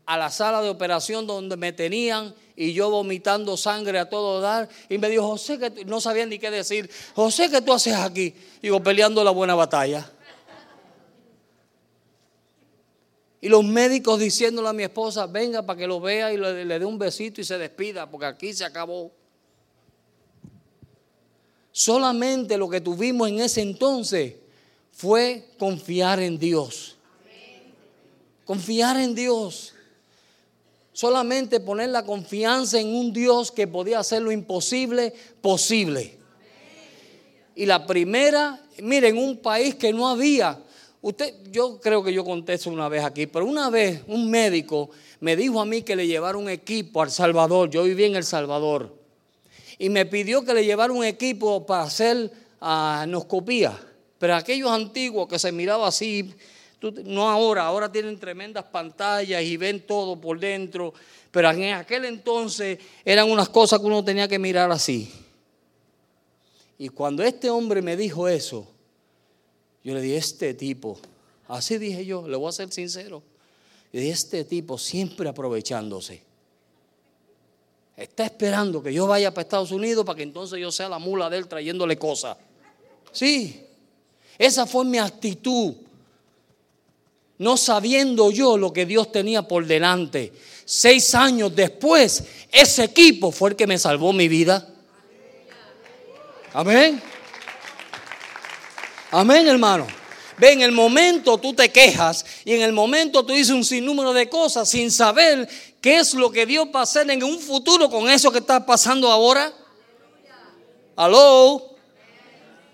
a 0.05 0.15
la 0.15 0.29
sala 0.29 0.61
de 0.61 0.69
operación 0.69 1.25
donde 1.25 1.57
me 1.57 1.73
tenían 1.73 2.33
y 2.55 2.73
yo 2.73 2.89
vomitando 2.91 3.57
sangre 3.57 3.97
a 3.97 4.07
todo 4.07 4.39
dar. 4.39 4.69
Y 4.87 4.99
me 4.99 5.09
dijo, 5.09 5.27
José, 5.27 5.57
que 5.57 5.83
no 5.85 5.99
sabía 5.99 6.27
ni 6.27 6.37
qué 6.37 6.51
decir. 6.51 6.89
José, 7.15 7.49
¿qué 7.49 7.61
tú 7.61 7.73
haces 7.73 7.95
aquí? 7.95 8.35
Digo, 8.61 8.81
peleando 8.81 9.23
la 9.23 9.31
buena 9.31 9.55
batalla. 9.55 10.09
Y 13.41 13.49
los 13.49 13.63
médicos 13.63 14.19
diciéndole 14.19 14.69
a 14.69 14.73
mi 14.73 14.83
esposa, 14.83 15.25
venga 15.25 15.63
para 15.63 15.77
que 15.77 15.87
lo 15.87 15.99
vea 15.99 16.31
y 16.31 16.37
le, 16.37 16.65
le 16.65 16.79
dé 16.79 16.85
un 16.85 16.97
besito 16.97 17.41
y 17.41 17.43
se 17.43 17.57
despida, 17.57 18.09
porque 18.09 18.27
aquí 18.27 18.53
se 18.53 18.63
acabó. 18.63 19.11
Solamente 21.77 22.57
lo 22.57 22.67
que 22.67 22.81
tuvimos 22.81 23.29
en 23.29 23.39
ese 23.39 23.61
entonces 23.61 24.33
fue 24.91 25.45
confiar 25.59 26.19
en 26.19 26.39
Dios. 26.39 26.95
Confiar 28.45 28.99
en 28.99 29.13
Dios. 29.13 29.75
Solamente 30.91 31.59
poner 31.59 31.89
la 31.89 32.03
confianza 32.03 32.79
en 32.79 32.87
un 32.87 33.13
Dios 33.13 33.51
que 33.51 33.67
podía 33.67 33.99
hacer 33.99 34.23
lo 34.23 34.31
imposible 34.31 35.13
posible. 35.39 36.17
Y 37.53 37.67
la 37.67 37.85
primera, 37.85 38.59
miren, 38.81 39.15
un 39.15 39.37
país 39.37 39.75
que 39.75 39.93
no 39.93 40.09
había. 40.09 40.59
Usted, 40.99 41.31
yo 41.51 41.79
creo 41.79 42.03
que 42.03 42.11
yo 42.11 42.25
conté 42.25 42.53
eso 42.53 42.71
una 42.71 42.89
vez 42.89 43.03
aquí, 43.03 43.27
pero 43.27 43.45
una 43.45 43.69
vez 43.69 44.01
un 44.07 44.31
médico 44.31 44.89
me 45.19 45.35
dijo 45.35 45.61
a 45.61 45.65
mí 45.65 45.83
que 45.83 45.95
le 45.95 46.07
llevara 46.07 46.39
un 46.39 46.49
equipo 46.49 47.03
al 47.03 47.11
Salvador. 47.11 47.69
Yo 47.69 47.83
viví 47.83 48.05
en 48.05 48.15
El 48.15 48.23
Salvador 48.23 48.97
y 49.79 49.89
me 49.89 50.05
pidió 50.05 50.43
que 50.43 50.53
le 50.53 50.65
llevara 50.65 50.91
un 50.91 51.03
equipo 51.03 51.65
para 51.65 51.83
hacer 51.83 52.31
anoscopía. 52.59 53.77
Ah, 53.77 53.87
Pero 54.17 54.35
aquellos 54.35 54.71
antiguos 54.71 55.27
que 55.27 55.37
se 55.37 55.51
miraba 55.51 55.87
así, 55.87 56.33
no 57.05 57.29
ahora, 57.29 57.65
ahora 57.65 57.91
tienen 57.91 58.19
tremendas 58.19 58.65
pantallas 58.65 59.41
y 59.43 59.57
ven 59.57 59.85
todo 59.85 60.19
por 60.19 60.39
dentro. 60.39 60.93
Pero 61.31 61.51
en 61.51 61.73
aquel 61.73 62.05
entonces 62.05 62.79
eran 63.05 63.29
unas 63.29 63.49
cosas 63.49 63.79
que 63.79 63.85
uno 63.85 64.03
tenía 64.03 64.27
que 64.27 64.39
mirar 64.39 64.71
así. 64.71 65.11
Y 66.79 66.89
cuando 66.89 67.23
este 67.23 67.49
hombre 67.49 67.81
me 67.81 67.95
dijo 67.95 68.27
eso, 68.27 68.67
yo 69.83 69.93
le 69.93 70.01
dije, 70.01 70.17
este 70.17 70.53
tipo, 70.53 70.99
así 71.47 71.77
dije 71.77 72.05
yo, 72.05 72.27
le 72.27 72.37
voy 72.37 72.49
a 72.49 72.51
ser 72.51 72.71
sincero, 72.71 73.23
y 73.91 73.99
dije, 73.99 74.11
este 74.11 74.43
tipo 74.43 74.77
siempre 74.77 75.29
aprovechándose. 75.29 76.26
Está 77.97 78.25
esperando 78.25 78.83
que 78.83 78.93
yo 78.93 79.07
vaya 79.07 79.33
para 79.33 79.41
Estados 79.41 79.71
Unidos 79.71 80.05
para 80.05 80.17
que 80.17 80.23
entonces 80.23 80.59
yo 80.59 80.71
sea 80.71 80.87
la 80.87 80.99
mula 80.99 81.31
de 81.31 81.37
él 81.39 81.47
trayéndole 81.47 81.97
cosas. 81.97 82.37
Sí, 83.11 83.65
esa 84.37 84.67
fue 84.67 84.85
mi 84.85 84.99
actitud. 84.99 85.73
No 87.39 87.57
sabiendo 87.57 88.29
yo 88.29 88.55
lo 88.55 88.71
que 88.71 88.85
Dios 88.85 89.11
tenía 89.11 89.41
por 89.41 89.65
delante. 89.65 90.31
Seis 90.63 91.15
años 91.15 91.55
después, 91.55 92.23
ese 92.51 92.83
equipo 92.83 93.31
fue 93.31 93.51
el 93.51 93.55
que 93.55 93.65
me 93.65 93.79
salvó 93.79 94.13
mi 94.13 94.27
vida. 94.27 94.67
Amén. 96.53 97.01
Amén, 99.09 99.47
hermano. 99.47 99.87
Ve, 100.37 100.51
en 100.51 100.61
el 100.61 100.71
momento 100.71 101.39
tú 101.39 101.53
te 101.53 101.69
quejas 101.69 102.23
y 102.45 102.53
en 102.53 102.61
el 102.61 102.71
momento 102.71 103.25
tú 103.25 103.33
dices 103.33 103.53
un 103.55 103.65
sinnúmero 103.65 104.13
de 104.13 104.29
cosas 104.29 104.69
sin 104.69 104.91
saber 104.91 105.49
qué 105.81 105.97
es 105.97 106.13
lo 106.13 106.31
que 106.31 106.45
Dios 106.45 106.67
va 106.75 106.81
a 106.81 106.83
hacer 106.83 107.09
en 107.09 107.23
un 107.23 107.39
futuro 107.39 107.89
con 107.89 108.09
eso 108.09 108.31
que 108.31 108.39
está 108.39 108.65
pasando 108.65 109.09
ahora. 109.11 109.53
Aló. 110.95 111.75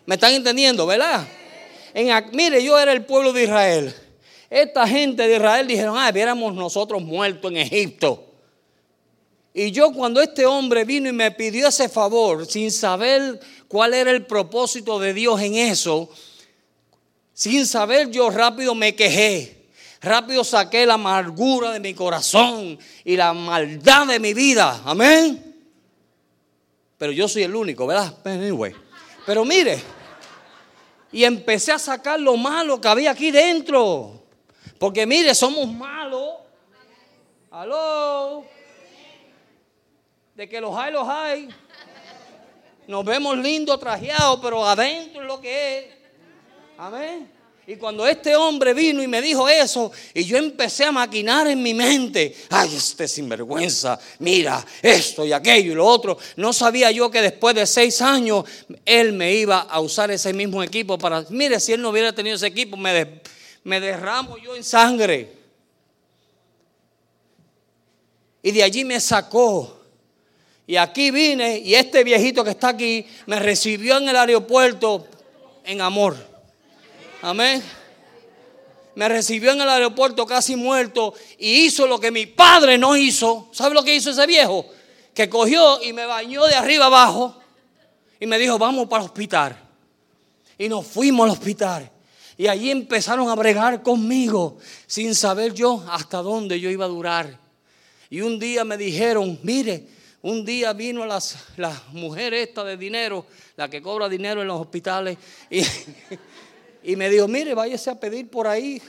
¿Me 0.05 0.15
están 0.15 0.33
entendiendo, 0.33 0.85
verdad? 0.85 1.27
En, 1.93 2.09
mire, 2.33 2.63
yo 2.63 2.79
era 2.79 2.91
el 2.91 3.05
pueblo 3.05 3.31
de 3.33 3.43
Israel. 3.43 3.95
Esta 4.49 4.87
gente 4.87 5.27
de 5.27 5.35
Israel 5.35 5.67
dijeron, 5.67 5.97
ah, 5.97 6.11
viéramos 6.11 6.53
nosotros 6.53 7.01
muertos 7.01 7.51
en 7.51 7.57
Egipto. 7.57 8.33
Y 9.53 9.71
yo 9.71 9.91
cuando 9.93 10.19
este 10.21 10.45
hombre 10.45 10.83
vino 10.83 11.09
y 11.09 11.11
me 11.13 11.31
pidió 11.31 11.67
ese 11.67 11.87
favor, 11.87 12.45
sin 12.45 12.71
saber 12.71 13.39
cuál 13.67 13.93
era 13.93 14.11
el 14.11 14.25
propósito 14.25 14.99
de 14.99 15.13
Dios 15.13 15.39
en 15.41 15.55
eso, 15.55 16.09
sin 17.33 17.65
saber 17.65 18.09
yo 18.09 18.29
rápido 18.29 18.73
me 18.73 18.95
quejé. 18.95 19.62
Rápido 20.03 20.43
saqué 20.43 20.85
la 20.85 20.95
amargura 20.95 21.71
de 21.71 21.79
mi 21.79 21.93
corazón 21.93 22.77
y 23.05 23.15
la 23.15 23.31
maldad 23.31 24.05
de 24.07 24.19
mi 24.19 24.33
vida. 24.33 24.81
Amén. 24.83 25.55
Pero 26.97 27.13
yo 27.13 27.29
soy 27.29 27.43
el 27.43 27.55
único, 27.55 27.87
¿verdad? 27.87 28.13
Pero 29.25 29.45
mire, 29.45 29.81
y 31.13 31.23
empecé 31.23 31.71
a 31.71 31.79
sacar 31.79 32.19
lo 32.19 32.35
malo 32.35 32.81
que 32.81 32.87
había 32.89 33.11
aquí 33.11 33.31
dentro. 33.31 34.23
Porque 34.77 35.05
mire, 35.05 35.33
somos 35.33 35.71
malos. 35.71 36.33
Aló. 37.49 38.43
De 40.35 40.49
que 40.49 40.59
los 40.59 40.75
hay, 40.75 40.91
los 40.91 41.07
hay. 41.07 41.47
Nos 42.87 43.05
vemos 43.05 43.37
lindos, 43.37 43.79
trajeados, 43.79 44.39
pero 44.41 44.65
adentro 44.65 45.21
es 45.21 45.27
lo 45.27 45.39
que 45.39 45.79
es. 45.79 45.85
Amén. 46.77 47.42
Y 47.65 47.77
cuando 47.77 48.05
este 48.05 48.35
hombre 48.35 48.73
vino 48.73 49.01
y 49.01 49.07
me 49.07 49.21
dijo 49.21 49.47
eso, 49.47 49.89
y 50.13 50.25
yo 50.25 50.37
empecé 50.37 50.83
a 50.83 50.91
maquinar 50.91 51.47
en 51.47 51.63
mi 51.63 51.73
mente, 51.73 52.35
ay, 52.49 52.75
este 52.75 53.07
sinvergüenza, 53.07 53.97
mira, 54.19 54.65
esto 54.81 55.25
y 55.25 55.31
aquello 55.31 55.71
y 55.71 55.75
lo 55.75 55.85
otro, 55.85 56.17
no 56.35 56.51
sabía 56.51 56.91
yo 56.91 57.09
que 57.09 57.21
después 57.21 57.55
de 57.55 57.65
seis 57.65 58.01
años 58.01 58.43
él 58.83 59.13
me 59.13 59.33
iba 59.33 59.61
a 59.61 59.79
usar 59.79 60.11
ese 60.11 60.33
mismo 60.33 60.61
equipo 60.61 60.97
para, 60.97 61.25
mire, 61.29 61.57
si 61.61 61.71
él 61.71 61.81
no 61.81 61.89
hubiera 61.89 62.13
tenido 62.13 62.35
ese 62.35 62.47
equipo, 62.47 62.75
me, 62.75 63.21
me 63.63 63.79
derramo 63.79 64.37
yo 64.37 64.57
en 64.57 64.63
sangre. 64.65 65.31
Y 68.41 68.51
de 68.51 68.61
allí 68.61 68.83
me 68.83 68.99
sacó. 68.99 69.79
Y 70.67 70.75
aquí 70.75 71.11
vine 71.11 71.59
y 71.59 71.75
este 71.75 72.03
viejito 72.03 72.43
que 72.43 72.49
está 72.49 72.69
aquí 72.69 73.05
me 73.25 73.39
recibió 73.39 73.97
en 73.97 74.09
el 74.09 74.17
aeropuerto 74.17 75.07
en 75.63 75.79
amor. 75.79 76.32
Amén. 77.23 77.63
Me 78.93 79.09
recibió 79.09 79.51
en 79.51 79.61
el 79.61 79.69
aeropuerto 79.69 80.27
casi 80.27 80.55
muerto 80.55 81.15
y 81.39 81.65
hizo 81.65 81.87
lo 81.87 81.99
que 81.99 82.11
mi 82.11 82.27
padre 82.27 82.77
no 82.77 82.95
hizo. 82.95 83.49
¿Sabe 83.51 83.73
lo 83.73 83.83
que 83.83 83.95
hizo 83.95 84.11
ese 84.11 84.27
viejo? 84.27 84.69
que 85.13 85.29
cogió 85.29 85.81
y 85.83 85.93
me 85.93 86.05
bañó 86.05 86.45
de 86.45 86.55
arriba 86.55 86.85
abajo 86.85 87.35
y 88.19 88.25
me 88.25 88.39
dijo, 88.39 88.57
vamos 88.57 88.87
para 88.87 89.03
el 89.03 89.09
hospital. 89.09 89.57
Y 90.57 90.69
nos 90.69 90.85
fuimos 90.87 91.25
al 91.25 91.31
hospital. 91.31 91.89
Y 92.37 92.47
allí 92.47 92.71
empezaron 92.71 93.29
a 93.29 93.35
bregar 93.35 93.83
conmigo 93.83 94.57
sin 94.87 95.13
saber 95.13 95.53
yo 95.53 95.83
hasta 95.89 96.21
dónde 96.21 96.59
yo 96.59 96.69
iba 96.69 96.85
a 96.85 96.89
durar. 96.89 97.39
Y 98.09 98.21
un 98.21 98.39
día 98.39 98.63
me 98.63 98.77
dijeron, 98.77 99.39
mire, 99.43 99.87
un 100.21 100.45
día 100.45 100.73
vino 100.73 101.05
las, 101.05 101.37
la 101.57 101.83
mujer 101.91 102.33
esta 102.33 102.63
de 102.63 102.77
dinero, 102.77 103.25
la 103.55 103.69
que 103.69 103.81
cobra 103.81 104.07
dinero 104.07 104.41
en 104.41 104.47
los 104.47 104.61
hospitales, 104.61 105.17
y, 105.49 105.61
y 106.83 106.95
me 106.95 107.09
dijo, 107.09 107.27
mire, 107.27 107.53
váyase 107.53 107.89
a 107.89 107.99
pedir 107.99 108.29
por 108.29 108.47
ahí. 108.47 108.81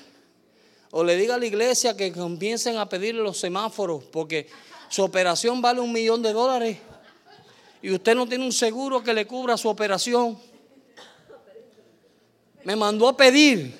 O 0.90 1.02
le 1.02 1.16
diga 1.16 1.34
a 1.34 1.38
la 1.38 1.46
iglesia 1.46 1.96
que 1.96 2.12
comiencen 2.12 2.76
a 2.76 2.88
pedirle 2.88 3.22
los 3.22 3.38
semáforos, 3.38 4.04
porque 4.04 4.48
su 4.88 5.02
operación 5.02 5.60
vale 5.60 5.80
un 5.80 5.92
millón 5.92 6.22
de 6.22 6.32
dólares. 6.32 6.78
Y 7.82 7.90
usted 7.92 8.14
no 8.14 8.26
tiene 8.26 8.44
un 8.44 8.52
seguro 8.52 9.02
que 9.02 9.12
le 9.12 9.26
cubra 9.26 9.56
su 9.56 9.68
operación 9.68 10.38
me 12.64 12.74
mandó 12.76 13.08
a 13.08 13.16
pedir. 13.16 13.78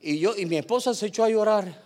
Y 0.00 0.18
yo 0.18 0.36
y 0.36 0.46
mi 0.46 0.56
esposa 0.56 0.94
se 0.94 1.06
echó 1.06 1.24
a 1.24 1.28
llorar. 1.28 1.84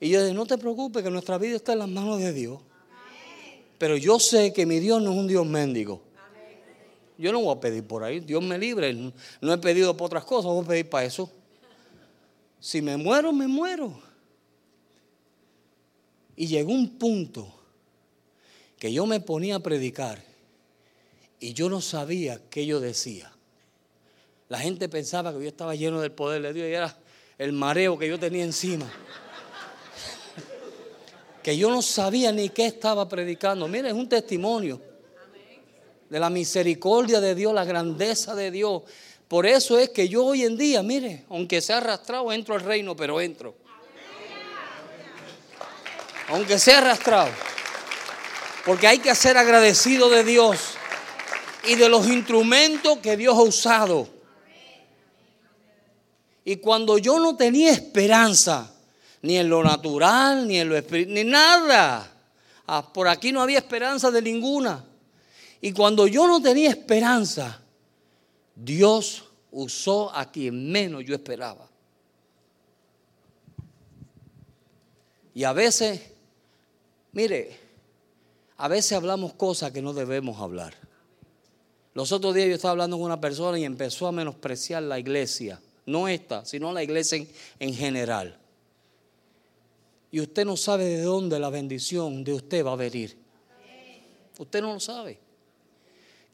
Y 0.00 0.08
yo 0.08 0.22
dije, 0.22 0.34
no 0.34 0.46
te 0.46 0.58
preocupes, 0.58 1.02
que 1.02 1.10
nuestra 1.10 1.38
vida 1.38 1.56
está 1.56 1.74
en 1.74 1.80
las 1.80 1.88
manos 1.88 2.18
de 2.18 2.32
Dios. 2.32 2.60
Pero 3.78 3.96
yo 3.96 4.18
sé 4.18 4.52
que 4.52 4.66
mi 4.66 4.80
Dios 4.80 5.02
no 5.02 5.12
es 5.12 5.18
un 5.18 5.28
Dios 5.28 5.46
mendigo. 5.46 6.00
Yo 7.16 7.32
no 7.32 7.40
voy 7.40 7.56
a 7.56 7.60
pedir 7.60 7.86
por 7.86 8.02
ahí, 8.02 8.20
Dios 8.20 8.42
me 8.42 8.58
libre. 8.58 8.92
No 9.40 9.52
he 9.52 9.58
pedido 9.58 9.96
por 9.96 10.06
otras 10.06 10.24
cosas, 10.24 10.46
voy 10.50 10.64
a 10.64 10.68
pedir 10.68 10.88
para 10.88 11.04
eso. 11.04 11.30
Si 12.58 12.82
me 12.82 12.96
muero, 12.96 13.32
me 13.32 13.46
muero. 13.46 14.00
Y 16.36 16.46
llegó 16.46 16.72
un 16.72 16.98
punto 16.98 17.52
que 18.78 18.92
yo 18.92 19.06
me 19.06 19.20
ponía 19.20 19.56
a 19.56 19.60
predicar 19.60 20.20
y 21.38 21.52
yo 21.52 21.68
no 21.68 21.80
sabía 21.80 22.40
qué 22.50 22.66
yo 22.66 22.80
decía. 22.80 23.30
La 24.48 24.58
gente 24.58 24.88
pensaba 24.88 25.32
que 25.32 25.40
yo 25.40 25.48
estaba 25.48 25.74
lleno 25.74 26.00
del 26.00 26.12
poder 26.12 26.42
de 26.42 26.52
Dios 26.52 26.68
y 26.68 26.72
era 26.72 26.98
el 27.38 27.52
mareo 27.52 27.98
que 27.98 28.08
yo 28.08 28.18
tenía 28.18 28.44
encima. 28.44 28.90
que 31.42 31.56
yo 31.56 31.70
no 31.70 31.82
sabía 31.82 32.32
ni 32.32 32.48
qué 32.48 32.66
estaba 32.66 33.08
predicando. 33.08 33.68
Mira, 33.68 33.88
es 33.88 33.94
un 33.94 34.08
testimonio 34.08 34.80
de 36.14 36.20
la 36.20 36.30
misericordia 36.30 37.20
de 37.20 37.34
Dios, 37.34 37.52
la 37.52 37.64
grandeza 37.64 38.36
de 38.36 38.52
Dios. 38.52 38.82
Por 39.26 39.46
eso 39.46 39.80
es 39.80 39.90
que 39.90 40.08
yo 40.08 40.26
hoy 40.26 40.44
en 40.44 40.56
día, 40.56 40.80
mire, 40.80 41.24
aunque 41.28 41.60
sea 41.60 41.78
arrastrado, 41.78 42.30
entro 42.32 42.54
al 42.54 42.60
reino, 42.60 42.94
pero 42.94 43.20
entro. 43.20 43.56
Aunque 46.28 46.60
sea 46.60 46.78
arrastrado. 46.78 47.30
Porque 48.64 48.86
hay 48.86 49.00
que 49.00 49.12
ser 49.16 49.36
agradecido 49.36 50.08
de 50.08 50.22
Dios 50.22 50.60
y 51.64 51.74
de 51.74 51.88
los 51.88 52.06
instrumentos 52.06 52.98
que 52.98 53.16
Dios 53.16 53.36
ha 53.36 53.42
usado. 53.42 54.08
Y 56.44 56.58
cuando 56.58 56.96
yo 56.96 57.18
no 57.18 57.36
tenía 57.36 57.72
esperanza, 57.72 58.72
ni 59.22 59.36
en 59.36 59.48
lo 59.48 59.64
natural, 59.64 60.46
ni 60.46 60.60
en 60.60 60.68
lo 60.68 60.76
espiritual, 60.76 61.12
ni 61.12 61.24
nada. 61.24 62.08
Ah, 62.68 62.92
por 62.92 63.08
aquí 63.08 63.32
no 63.32 63.42
había 63.42 63.58
esperanza 63.58 64.12
de 64.12 64.22
ninguna. 64.22 64.84
Y 65.64 65.72
cuando 65.72 66.06
yo 66.06 66.28
no 66.28 66.42
tenía 66.42 66.68
esperanza, 66.68 67.58
Dios 68.54 69.24
usó 69.50 70.14
a 70.14 70.30
quien 70.30 70.70
menos 70.70 71.02
yo 71.06 71.14
esperaba. 71.14 71.66
Y 75.32 75.42
a 75.42 75.54
veces, 75.54 76.02
mire, 77.12 77.58
a 78.58 78.68
veces 78.68 78.92
hablamos 78.92 79.32
cosas 79.32 79.72
que 79.72 79.80
no 79.80 79.94
debemos 79.94 80.38
hablar. 80.38 80.74
Los 81.94 82.12
otros 82.12 82.34
días 82.34 82.48
yo 82.48 82.56
estaba 82.56 82.72
hablando 82.72 82.98
con 82.98 83.06
una 83.06 83.22
persona 83.22 83.58
y 83.58 83.64
empezó 83.64 84.06
a 84.06 84.12
menospreciar 84.12 84.82
la 84.82 84.98
iglesia. 84.98 85.58
No 85.86 86.08
esta, 86.08 86.44
sino 86.44 86.74
la 86.74 86.82
iglesia 86.82 87.26
en, 87.58 87.72
general. 87.72 88.36
Y 90.10 90.20
usted 90.20 90.44
no 90.44 90.58
sabe 90.58 90.84
de 90.84 91.00
dónde 91.00 91.38
la 91.38 91.48
bendición 91.48 92.22
de 92.22 92.34
usted 92.34 92.62
va 92.66 92.72
a 92.72 92.76
venir. 92.76 93.16
Usted 94.38 94.60
no 94.60 94.74
lo 94.74 94.80
sabe. 94.80 95.24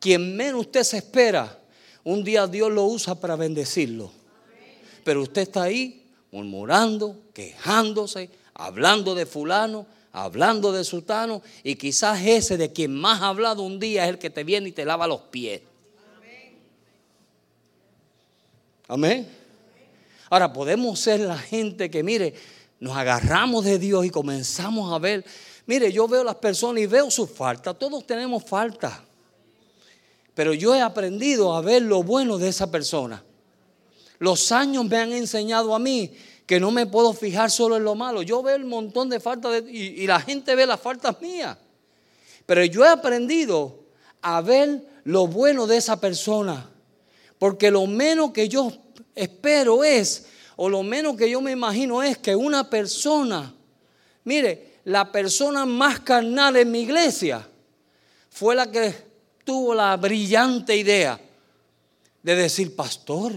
Quien 0.01 0.35
menos 0.37 0.63
usted 0.63 0.83
se 0.83 0.97
espera, 0.97 1.61
un 2.03 2.25
día 2.25 2.47
Dios 2.47 2.73
lo 2.73 2.85
usa 2.87 3.15
para 3.15 3.37
bendecirlo. 3.37 4.11
Pero 5.05 5.23
usted 5.23 5.43
está 5.43 5.65
ahí 5.65 6.07
murmurando, 6.33 7.21
quejándose, 7.35 8.31
hablando 8.55 9.15
de 9.15 9.27
fulano, 9.27 9.87
hablando 10.13 10.73
de 10.73 10.85
sultano, 10.85 11.43
y 11.63 11.77
quizás 11.77 12.21
ese 12.25 12.57
de 12.57 12.73
quien 12.73 12.95
más 12.95 13.21
ha 13.21 13.29
hablado 13.29 13.63
un 13.63 13.79
día 13.79 14.05
es 14.05 14.11
el 14.11 14.19
que 14.19 14.31
te 14.31 14.43
viene 14.43 14.71
y 14.71 14.73
te 14.73 14.85
lava 14.85 15.07
los 15.07 15.21
pies. 15.23 15.61
Amén. 18.89 19.29
Ahora 20.31 20.53
podemos 20.53 20.99
ser 20.99 21.21
la 21.21 21.39
gente 21.39 21.91
que, 21.91 22.03
mire, 22.03 22.35
nos 22.81 22.97
agarramos 22.97 23.65
de 23.65 23.79
Dios 23.79 24.07
y 24.07 24.11
comenzamos 24.11 24.93
a 24.93 24.99
ver. 24.99 25.25
Mire, 25.67 25.93
yo 25.93 26.09
veo 26.09 26.25
las 26.25 26.37
personas 26.37 26.83
y 26.83 26.87
veo 26.87 27.11
sus 27.11 27.31
faltas. 27.31 27.79
Todos 27.79 28.07
tenemos 28.07 28.43
faltas. 28.45 29.10
Pero 30.35 30.55
yo 30.55 30.75
he 30.75 30.81
aprendido 30.81 31.55
a 31.55 31.61
ver 31.61 31.83
lo 31.83 32.03
bueno 32.03 32.39
de 32.39 32.49
esa 32.49 32.71
persona. 32.71 33.23
Los 34.19 34.53
años 34.53 34.85
me 34.85 34.97
han 34.97 35.13
enseñado 35.13 35.75
a 35.75 35.79
mí 35.79 36.13
que 36.47 36.61
no 36.61 36.71
me 36.71 36.87
puedo 36.87 37.13
fijar 37.13 37.51
solo 37.51 37.77
en 37.77 37.85
lo 37.85 37.95
malo. 37.95 38.23
Yo 38.23 38.43
veo 38.43 38.57
un 38.57 38.69
montón 38.69 39.09
de 39.09 39.21
faltas 39.21 39.63
y, 39.69 40.03
y 40.03 40.07
la 40.07 40.21
gente 40.21 40.55
ve 40.55 40.67
las 40.67 40.81
faltas 40.81 41.21
mías. 41.21 41.57
Pero 42.47 42.65
yo 42.65 42.85
he 42.85 42.89
aprendido 42.89 43.85
a 44.23 44.41
ver 44.41 44.85
lo 45.05 45.27
bueno 45.27 45.67
de 45.67 45.77
esa 45.77 46.01
persona. 46.01 46.69
Porque 47.39 47.71
lo 47.71 47.87
menos 47.87 48.33
que 48.33 48.49
yo 48.49 48.73
espero 49.15 49.85
es, 49.85 50.27
o 50.57 50.69
lo 50.69 50.83
menos 50.83 51.17
que 51.17 51.31
yo 51.31 51.41
me 51.41 51.53
imagino 51.53 52.03
es 52.03 52.19
que 52.19 52.37
una 52.37 52.69
persona, 52.69 53.55
mire, 54.25 54.81
la 54.85 55.11
persona 55.11 55.65
más 55.67 56.01
carnal 56.01 56.57
en 56.57 56.71
mi 56.71 56.81
iglesia 56.81 57.47
fue 58.29 58.55
la 58.55 58.71
que 58.71 59.10
tuvo 59.51 59.75
la 59.75 59.97
brillante 59.97 60.77
idea 60.77 61.21
de 62.23 62.37
decir, 62.37 62.77
pastor, 62.77 63.33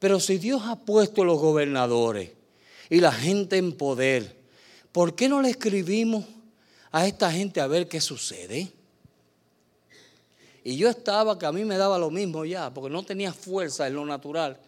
pero 0.00 0.18
si 0.18 0.36
Dios 0.36 0.62
ha 0.64 0.74
puesto 0.74 1.22
los 1.24 1.38
gobernadores 1.38 2.32
y 2.90 2.98
la 2.98 3.12
gente 3.12 3.56
en 3.56 3.76
poder, 3.76 4.36
¿por 4.90 5.14
qué 5.14 5.28
no 5.28 5.40
le 5.40 5.50
escribimos 5.50 6.24
a 6.90 7.06
esta 7.06 7.30
gente 7.30 7.60
a 7.60 7.68
ver 7.68 7.86
qué 7.86 8.00
sucede? 8.00 8.72
Y 10.64 10.76
yo 10.76 10.90
estaba 10.90 11.38
que 11.38 11.46
a 11.46 11.52
mí 11.52 11.64
me 11.64 11.76
daba 11.76 12.00
lo 12.00 12.10
mismo 12.10 12.44
ya, 12.44 12.74
porque 12.74 12.90
no 12.90 13.04
tenía 13.04 13.32
fuerza 13.32 13.86
en 13.86 13.94
lo 13.94 14.04
natural 14.04 14.58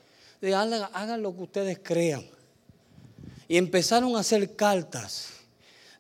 hagan, 0.53 1.21
lo 1.21 1.35
que 1.35 1.43
ustedes 1.43 1.81
crean. 1.83 2.25
Y 3.49 3.57
empezaron 3.57 4.15
a 4.15 4.21
hacer 4.21 4.55
cartas. 4.55 5.31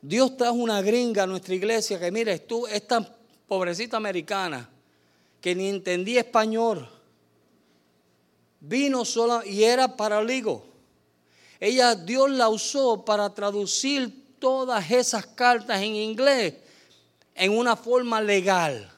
Dios 0.01 0.37
trajo 0.37 0.55
una 0.55 0.81
gringa 0.81 1.25
a 1.25 1.27
nuestra 1.27 1.57
iglesia 1.57 1.99
que, 1.99 2.12
mire, 2.12 2.38
tú, 2.38 2.69
esta 2.69 3.17
pobrecita 3.47 3.97
americana 3.97 4.69
que 5.41 5.55
ni 5.55 5.69
entendía 5.69 6.21
español, 6.21 6.89
vino 8.61 9.05
sola 9.05 9.43
y 9.45 9.65
era 9.65 9.97
paraligo. 9.97 10.65
Ella, 11.61 11.95
Dios 11.95 12.31
la 12.31 12.49
usó 12.49 13.05
para 13.05 13.33
traducir 13.35 14.39
todas 14.39 14.91
esas 14.91 15.27
cartas 15.27 15.83
en 15.83 15.95
inglés 15.95 16.55
en 17.35 17.57
una 17.57 17.77
forma 17.77 18.21
legal, 18.21 18.91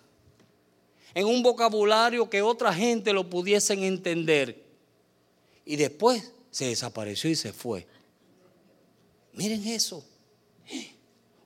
en 1.15 1.27
un 1.27 1.43
vocabulario 1.43 2.29
que 2.29 2.43
otra 2.43 2.73
gente 2.73 3.13
lo 3.13 3.29
pudiesen 3.29 3.83
entender 3.83 4.63
y 5.65 5.77
después 5.77 6.33
se 6.51 6.67
desapareció 6.67 7.29
y 7.29 7.35
se 7.35 7.53
fue. 7.53 7.87
Miren 9.33 9.67
eso. 9.67 10.05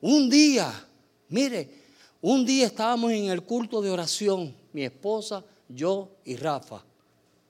Un 0.01 0.29
día, 0.31 0.87
mire, 1.29 1.79
un 2.23 2.44
día 2.44 2.66
estábamos 2.66 3.12
en 3.12 3.31
el 3.31 3.42
culto 3.42 3.81
de 3.81 3.90
oración, 3.90 4.54
mi 4.73 4.85
esposa, 4.85 5.44
yo 5.68 6.16
y 6.25 6.37
Rafa, 6.37 6.83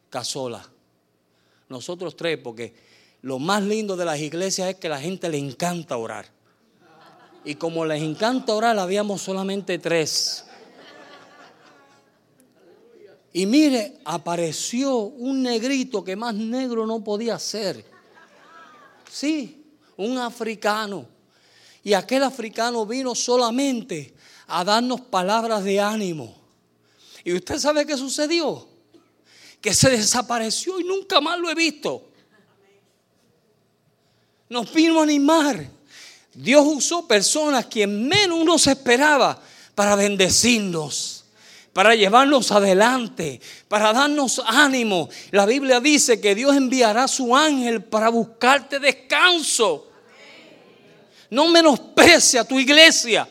Casola. 0.08 0.64
Nosotros 1.68 2.16
tres, 2.16 2.38
porque 2.38 2.74
lo 3.22 3.38
más 3.38 3.62
lindo 3.62 3.96
de 3.96 4.04
las 4.04 4.18
iglesias 4.18 4.68
es 4.68 4.76
que 4.76 4.88
la 4.88 5.00
gente 5.00 5.28
le 5.28 5.38
encanta 5.38 5.96
orar. 5.96 6.26
Y 7.44 7.54
como 7.54 7.84
les 7.84 8.02
encanta 8.02 8.54
orar, 8.54 8.78
habíamos 8.78 9.22
solamente 9.22 9.78
tres. 9.78 10.44
Y 13.32 13.46
mire, 13.46 13.98
apareció 14.04 14.98
un 14.98 15.42
negrito 15.42 16.02
que 16.02 16.16
más 16.16 16.34
negro 16.34 16.86
no 16.86 17.02
podía 17.02 17.38
ser. 17.38 17.84
Sí, 19.10 19.64
un 19.96 20.18
africano. 20.18 21.06
Y 21.82 21.92
aquel 21.94 22.24
africano 22.24 22.84
vino 22.84 23.14
solamente 23.14 24.14
a 24.50 24.64
darnos 24.64 25.00
palabras 25.00 25.64
de 25.64 25.80
ánimo. 25.80 26.36
¿Y 27.24 27.34
usted 27.34 27.58
sabe 27.58 27.86
qué 27.86 27.96
sucedió? 27.96 28.66
Que 29.60 29.74
se 29.74 29.90
desapareció 29.90 30.80
y 30.80 30.84
nunca 30.84 31.20
más 31.20 31.38
lo 31.38 31.50
he 31.50 31.54
visto. 31.54 32.08
Nos 34.48 34.72
vino 34.72 35.00
a 35.00 35.04
animar. 35.04 35.64
Dios 36.34 36.64
usó 36.66 37.06
personas 37.06 37.66
que 37.66 37.86
menos 37.86 38.38
uno 38.38 38.58
se 38.58 38.72
esperaba 38.72 39.40
para 39.74 39.94
bendecirnos, 39.96 41.24
para 41.72 41.94
llevarnos 41.94 42.50
adelante, 42.50 43.40
para 43.68 43.92
darnos 43.92 44.40
ánimo. 44.44 45.08
La 45.30 45.46
Biblia 45.46 45.80
dice 45.80 46.20
que 46.20 46.34
Dios 46.34 46.56
enviará 46.56 47.06
su 47.08 47.36
ángel 47.36 47.82
para 47.82 48.08
buscarte 48.08 48.80
descanso. 48.80 49.88
No 51.30 51.48
menosprecia 51.48 52.40
a 52.40 52.44
tu 52.44 52.58
iglesia. 52.58 53.28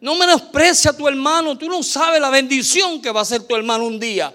No 0.00 0.14
menosprecia 0.14 0.90
a 0.90 0.96
tu 0.96 1.08
hermano. 1.08 1.56
Tú 1.58 1.68
no 1.68 1.82
sabes 1.82 2.20
la 2.20 2.30
bendición 2.30 3.02
que 3.02 3.10
va 3.10 3.22
a 3.22 3.24
ser 3.24 3.42
tu 3.42 3.56
hermano 3.56 3.84
un 3.86 3.98
día. 3.98 4.34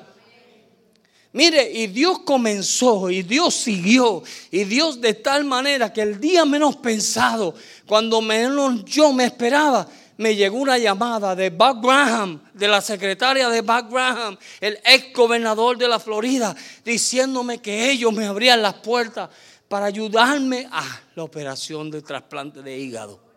Mire, 1.34 1.72
y 1.72 1.88
Dios 1.88 2.20
comenzó 2.20 3.10
y 3.10 3.24
Dios 3.24 3.56
siguió 3.56 4.22
y 4.52 4.66
Dios 4.66 5.02
de 5.02 5.16
tal 5.16 5.44
manera 5.46 5.92
que 5.92 6.02
el 6.02 6.20
día 6.20 6.46
menos 6.46 6.76
pensado, 6.76 7.56
cuando 7.88 8.22
menos 8.22 8.86
yo 8.86 9.12
me 9.12 9.26
esperaba, 9.26 9.88
me 10.18 10.36
llegó 10.36 10.58
una 10.58 10.78
llamada 10.78 11.36
de 11.36 11.50
Buck 11.50 11.84
Graham, 11.84 12.40
de 12.54 12.68
la 12.68 12.82
secretaria 12.82 13.50
de 13.50 13.62
Buck 13.62 13.90
Graham, 13.90 14.38
el 14.62 14.80
ex 14.86 15.12
gobernador 15.12 15.76
de 15.76 15.88
la 15.88 16.00
Florida, 16.00 16.56
diciéndome 16.86 17.60
que 17.60 17.90
ellos 17.90 18.14
me 18.14 18.28
abrían 18.28 18.62
las 18.62 18.76
puertas 18.76 19.30
para 19.68 19.88
ayudarme 19.88 20.68
a 20.72 21.02
la 21.16 21.24
operación 21.24 21.90
de 21.90 22.04
trasplante 22.04 22.62
de 22.62 22.78
hígado. 22.78 23.33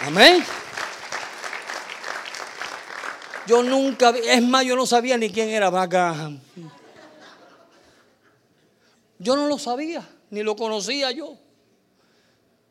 Amén. 0.00 0.42
Yo 3.46 3.62
nunca, 3.62 4.10
es 4.10 4.42
más, 4.42 4.64
yo 4.64 4.76
no 4.76 4.86
sabía 4.86 5.18
ni 5.18 5.28
quién 5.30 5.48
era 5.50 5.70
Graham. 5.86 6.40
Yo 9.18 9.36
no 9.36 9.46
lo 9.46 9.58
sabía, 9.58 10.08
ni 10.30 10.42
lo 10.42 10.56
conocía 10.56 11.10
yo. 11.10 11.36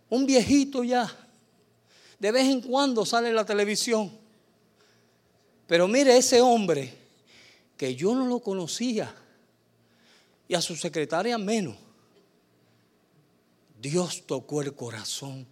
Un 0.10 0.26
viejito 0.26 0.84
ya. 0.84 1.14
De 2.18 2.32
vez 2.32 2.48
en 2.48 2.62
cuando 2.62 3.06
sale 3.06 3.30
en 3.30 3.36
la 3.36 3.46
televisión. 3.46 4.12
Pero 5.68 5.88
mire 5.88 6.18
ese 6.18 6.42
hombre 6.42 6.98
que 7.78 7.96
yo 7.96 8.16
no 8.16 8.26
lo 8.26 8.40
conocía 8.40 9.14
y 10.48 10.56
a 10.56 10.62
su 10.62 10.76
secretaria 10.76 11.38
menos. 11.38 11.76
Dios 13.80 14.24
tocó 14.26 14.62
el 14.62 14.74
corazón 14.74 15.46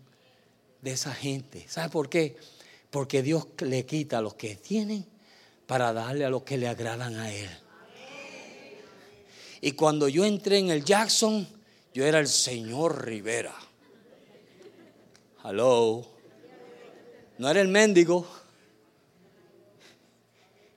de 0.81 0.91
esa 0.91 1.13
gente. 1.13 1.65
¿Sabe 1.67 1.89
por 1.89 2.09
qué? 2.09 2.37
Porque 2.89 3.21
Dios 3.21 3.47
le 3.59 3.85
quita 3.85 4.19
a 4.19 4.21
los 4.21 4.35
que 4.35 4.55
tienen 4.55 5.05
para 5.65 5.93
darle 5.93 6.25
a 6.25 6.29
los 6.29 6.43
que 6.43 6.57
le 6.57 6.67
agradan 6.67 7.15
a 7.17 7.31
Él. 7.31 7.49
Y 9.61 9.71
cuando 9.73 10.07
yo 10.07 10.23
entré 10.25 10.59
en 10.59 10.69
el 10.69 10.83
Jackson, 10.83 11.47
yo 11.93 12.05
era 12.05 12.19
el 12.19 12.27
señor 12.27 13.05
Rivera. 13.05 13.55
Hello. 15.43 16.05
No 17.37 17.49
era 17.49 17.61
el 17.61 17.67
mendigo. 17.67 18.27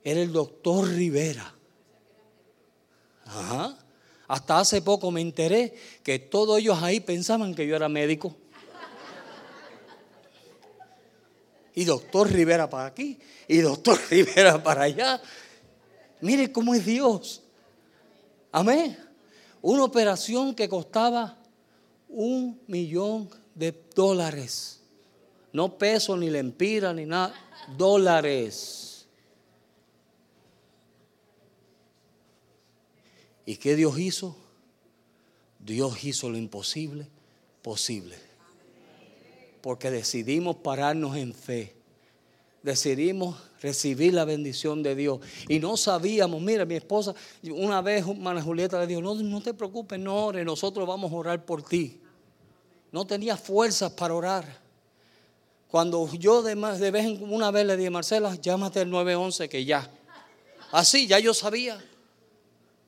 Era 0.03 0.21
el 0.21 0.31
doctor 0.31 0.87
Rivera. 0.89 1.53
Ajá. 3.25 3.77
Hasta 4.27 4.59
hace 4.59 4.81
poco 4.81 5.11
me 5.11 5.21
enteré 5.21 5.73
que 6.03 6.17
todos 6.17 6.59
ellos 6.59 6.81
ahí 6.81 6.99
pensaban 6.99 7.53
que 7.53 7.67
yo 7.67 7.75
era 7.75 7.89
médico. 7.89 8.35
Y 11.73 11.85
doctor 11.85 12.31
Rivera 12.31 12.69
para 12.69 12.87
aquí 12.87 13.19
y 13.47 13.57
doctor 13.57 13.99
Rivera 14.09 14.61
para 14.61 14.83
allá. 14.83 15.21
Mire 16.21 16.51
cómo 16.51 16.73
es 16.75 16.85
Dios. 16.85 17.41
Amén. 18.51 18.97
Una 19.61 19.83
operación 19.83 20.53
que 20.53 20.67
costaba 20.67 21.37
un 22.09 22.59
millón 22.67 23.29
de 23.55 23.71
dólares. 23.95 24.81
No 25.53 25.77
pesos, 25.77 26.17
ni 26.17 26.29
lempira, 26.29 26.93
ni 26.93 27.05
nada. 27.05 27.33
Dólares. 27.77 29.05
¿Y 33.45 33.57
qué 33.57 33.75
Dios 33.75 33.97
hizo? 33.99 34.35
Dios 35.59 36.03
hizo 36.03 36.29
lo 36.29 36.37
imposible 36.37 37.07
posible 37.61 38.30
porque 39.61 39.91
decidimos 39.91 40.57
pararnos 40.57 41.15
en 41.15 41.33
fe. 41.33 41.75
Decidimos 42.63 43.37
recibir 43.61 44.13
la 44.13 44.25
bendición 44.25 44.83
de 44.83 44.95
Dios. 44.95 45.19
Y 45.47 45.59
no 45.59 45.77
sabíamos, 45.77 46.41
mira, 46.41 46.65
mi 46.65 46.75
esposa, 46.75 47.15
una 47.43 47.81
vez, 47.81 48.05
Mana 48.17 48.41
Julieta 48.41 48.79
le 48.79 48.87
dijo, 48.87 49.01
no, 49.01 49.15
no 49.15 49.41
te 49.41 49.53
preocupes, 49.53 49.99
no 49.99 50.25
ores, 50.25 50.45
nosotros 50.45 50.87
vamos 50.87 51.11
a 51.11 51.15
orar 51.15 51.45
por 51.45 51.63
ti. 51.63 51.99
No 52.91 53.05
tenía 53.05 53.37
fuerzas 53.37 53.91
para 53.93 54.13
orar. 54.13 54.61
Cuando 55.69 56.11
yo 56.13 56.41
de, 56.41 56.55
vez 56.55 57.05
en 57.05 57.31
una 57.31 57.49
vez 57.49 57.65
le 57.65 57.77
dije, 57.77 57.89
Marcela, 57.89 58.35
llámate 58.35 58.81
al 58.81 58.89
911 58.89 59.47
que 59.47 59.63
ya. 59.63 59.89
Así, 60.71 61.07
ya 61.07 61.17
yo 61.19 61.33
sabía. 61.33 61.83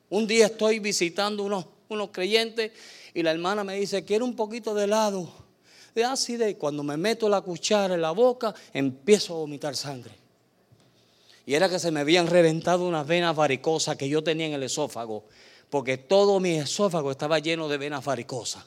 Un 0.09 0.27
día 0.27 0.47
estoy 0.47 0.79
visitando 0.79 1.43
unos, 1.43 1.65
unos 1.87 2.09
creyentes 2.11 2.71
y 3.13 3.23
la 3.23 3.31
hermana 3.31 3.63
me 3.63 3.75
dice, 3.75 4.03
quiero 4.03 4.25
un 4.25 4.35
poquito 4.35 4.75
de 4.75 4.83
helado 4.83 5.42
de 5.93 6.03
ácido 6.03 6.47
y 6.47 6.55
cuando 6.55 6.83
me 6.83 6.97
meto 6.97 7.29
la 7.29 7.41
cuchara 7.41 7.93
en 7.93 8.01
la 8.01 8.11
boca 8.11 8.53
empiezo 8.73 9.33
a 9.33 9.37
vomitar 9.37 9.75
sangre. 9.75 10.11
Y 11.45 11.53
era 11.55 11.69
que 11.69 11.79
se 11.79 11.91
me 11.91 11.99
habían 11.99 12.27
reventado 12.27 12.87
unas 12.87 13.05
venas 13.05 13.35
varicosas 13.35 13.97
que 13.97 14.07
yo 14.07 14.23
tenía 14.23 14.47
en 14.47 14.53
el 14.53 14.63
esófago, 14.63 15.25
porque 15.69 15.97
todo 15.97 16.39
mi 16.39 16.55
esófago 16.55 17.11
estaba 17.11 17.39
lleno 17.39 17.67
de 17.67 17.77
venas 17.77 18.03
varicosas. 18.05 18.63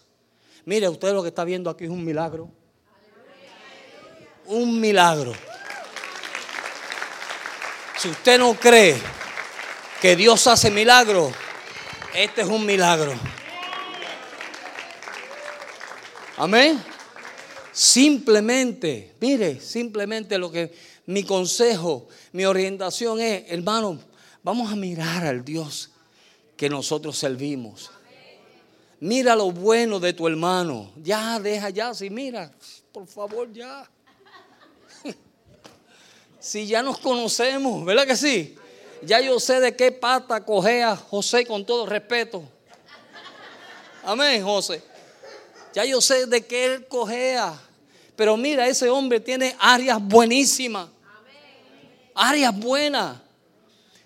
Mire, 0.67 0.89
usted 0.89 1.13
lo 1.13 1.23
que 1.23 1.29
está 1.29 1.45
viendo 1.45 1.71
aquí 1.71 1.85
es 1.85 1.91
un 1.91 2.05
milagro. 2.05 2.51
Un 4.47 4.81
milagro. 4.81 5.33
Si 7.99 8.09
usted 8.09 8.39
no 8.39 8.55
cree 8.55 9.01
que 10.01 10.15
Dios 10.17 10.47
hace 10.47 10.71
milagros, 10.71 11.33
este 12.15 12.43
es 12.43 12.49
un 12.49 12.67
milagro. 12.67 13.15
Amén. 16.37 16.96
Simplemente, 17.77 19.13
mire, 19.21 19.61
simplemente 19.61 20.39
lo 20.39 20.51
que 20.51 20.73
mi 21.05 21.25
consejo, 21.25 22.09
mi 22.33 22.47
orientación 22.47 23.21
es, 23.21 23.45
hermano, 23.49 23.99
vamos 24.43 24.73
a 24.73 24.77
mirar 24.77 25.27
al 25.27 25.45
Dios 25.45 25.91
que 26.57 26.71
nosotros 26.71 27.19
servimos. 27.19 27.91
Mira 28.99 29.37
lo 29.37 29.51
bueno 29.51 30.01
de 30.01 30.15
tu 30.15 30.27
hermano. 30.27 30.91
Ya, 31.03 31.39
deja 31.39 31.69
ya, 31.69 31.93
si 31.93 32.09
mira, 32.09 32.51
por 32.93 33.07
favor, 33.07 33.53
ya. 33.53 33.87
Si 36.41 36.67
ya 36.67 36.83
nos 36.83 36.97
conocemos, 36.97 37.85
¿verdad 37.85 38.07
que 38.07 38.17
sí? 38.17 38.57
Ya 39.03 39.21
yo 39.21 39.39
sé 39.39 39.61
de 39.61 39.77
qué 39.77 39.93
pata 39.93 40.43
cogea 40.43 40.97
José 40.97 41.45
con 41.45 41.67
todo 41.67 41.85
respeto. 41.85 42.43
Amén, 44.03 44.43
José. 44.43 44.96
Ya 45.77 45.85
yo 45.85 46.01
sé 46.01 46.25
de 46.25 46.41
qué 46.41 46.65
él 46.65 46.87
cogea. 46.87 47.53
Pero 48.17 48.35
mira, 48.39 48.67
ese 48.67 48.89
hombre 48.89 49.21
tiene 49.21 49.55
áreas 49.59 50.03
buenísimas. 50.03 50.89
Áreas 52.15 52.59
buenas. 52.59 53.19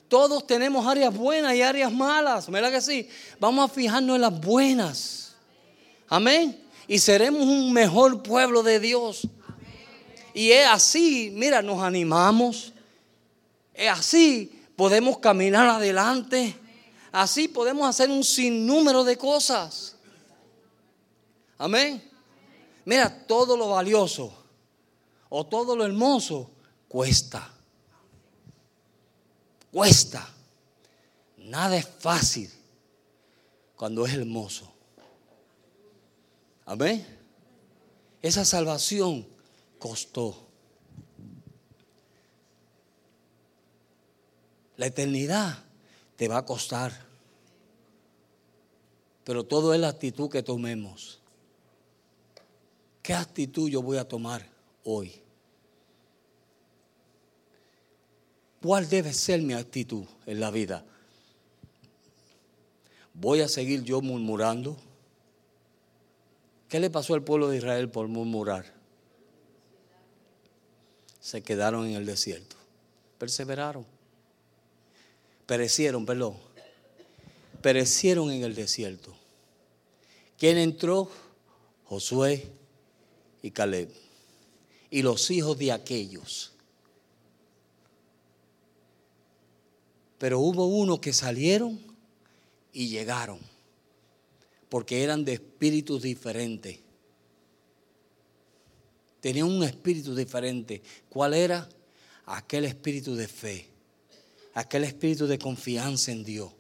Todos 0.09 0.45
tenemos 0.49 0.85
áreas 0.85 1.15
buenas 1.15 1.55
y 1.55 1.63
áreas 1.63 1.93
malas. 1.93 2.51
¿Verdad 2.51 2.73
que 2.73 2.81
sí? 2.81 3.09
Vamos 3.39 3.71
a 3.71 3.73
fijarnos 3.73 4.17
en 4.17 4.21
las 4.21 4.41
buenas. 4.41 5.37
Amén. 6.09 6.61
Y 6.89 6.99
seremos 6.99 7.43
un 7.43 7.73
mejor 7.73 8.21
pueblo 8.21 8.65
de 8.65 8.81
Dios. 8.81 9.29
Y 10.35 10.51
es 10.51 10.67
así, 10.67 11.31
mira, 11.37 11.63
nos 11.63 11.81
animamos. 11.85 12.73
Es 13.73 13.91
así, 13.91 14.61
podemos 14.75 15.19
caminar 15.19 15.69
adelante. 15.69 16.53
Así 17.13 17.47
podemos 17.47 17.89
hacer 17.89 18.11
un 18.11 18.25
sinnúmero 18.25 19.05
de 19.05 19.17
cosas. 19.17 19.95
Amén. 21.61 22.03
Mira, 22.87 23.27
todo 23.27 23.55
lo 23.55 23.69
valioso 23.69 24.33
o 25.29 25.47
todo 25.47 25.77
lo 25.77 25.85
hermoso 25.85 26.51
cuesta. 26.89 27.53
Cuesta. 29.71 30.27
Nada 31.37 31.77
es 31.77 31.87
fácil 31.87 32.51
cuando 33.77 34.07
es 34.07 34.15
hermoso. 34.15 34.73
Amén. 36.65 37.07
Esa 38.23 38.47
salvación 38.47 39.29
costó. 39.79 40.47
La 44.79 44.87
eternidad 44.87 45.63
te 46.17 46.27
va 46.27 46.39
a 46.39 46.47
costar. 46.47 47.07
Pero 49.25 49.45
todo 49.45 49.75
es 49.75 49.81
la 49.81 49.89
actitud 49.89 50.31
que 50.31 50.43
tomemos. 50.43 51.20
¿Qué 53.11 53.15
actitud 53.15 53.69
yo 53.69 53.83
voy 53.83 53.99
a 53.99 54.07
tomar 54.07 54.47
hoy? 54.85 55.13
¿Cuál 58.63 58.89
debe 58.89 59.13
ser 59.13 59.43
mi 59.43 59.53
actitud 59.53 60.05
en 60.27 60.39
la 60.39 60.53
vida? 60.53 60.85
¿Voy 63.13 63.41
a 63.41 63.49
seguir 63.49 63.83
yo 63.83 64.01
murmurando? 64.01 64.77
¿Qué 66.69 66.79
le 66.79 66.89
pasó 66.89 67.15
al 67.15 67.25
pueblo 67.25 67.49
de 67.49 67.57
Israel 67.57 67.91
por 67.91 68.07
murmurar? 68.07 68.73
Se 71.19 71.43
quedaron 71.43 71.89
en 71.89 71.95
el 71.95 72.07
desierto. 72.07 72.55
Perseveraron. 73.19 73.85
Perecieron, 75.47 76.07
perdón. 76.07 76.37
Perecieron 77.61 78.31
en 78.31 78.45
el 78.45 78.55
desierto. 78.55 79.13
¿Quién 80.39 80.59
entró? 80.59 81.11
Josué 81.87 82.60
y 83.43 83.51
Caleb. 83.51 83.91
Y 84.91 85.03
los 85.03 85.31
hijos 85.31 85.57
de 85.59 85.73
aquellos. 85.73 86.53
Pero 90.19 90.41
hubo 90.41 90.67
unos 90.67 91.01
que 91.01 91.13
salieron 91.13 91.81
y 92.73 92.89
llegaron 92.89 93.39
porque 94.71 95.03
eran 95.03 95.25
de 95.25 95.35
espíritus 95.35 96.01
diferentes. 96.01 96.79
Tenían 99.21 99.49
un 99.49 99.65
espíritu 99.65 100.15
diferente. 100.15 100.81
¿Cuál 101.11 101.35
era? 101.35 101.69
Aquel 102.25 102.65
espíritu 102.65 103.17
de 103.17 103.27
fe, 103.27 103.67
aquel 104.55 104.85
espíritu 104.85 105.27
de 105.27 105.39
confianza 105.39 106.13
en 106.13 106.23
Dios, 106.23 106.53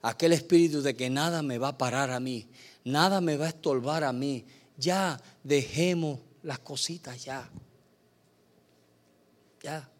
aquel 0.00 0.32
espíritu 0.32 0.80
de 0.80 0.94
que 0.94 1.10
nada 1.10 1.42
me 1.42 1.58
va 1.58 1.68
a 1.68 1.78
parar 1.78 2.10
a 2.10 2.20
mí, 2.20 2.46
nada 2.84 3.20
me 3.20 3.36
va 3.36 3.46
a 3.46 3.48
estorbar 3.48 4.04
a 4.04 4.12
mí. 4.12 4.44
Ya 4.78 5.20
dejemos 5.42 6.20
las 6.42 6.60
cositas 6.60 7.22
ya. 7.22 7.50
Ya. 9.62 9.90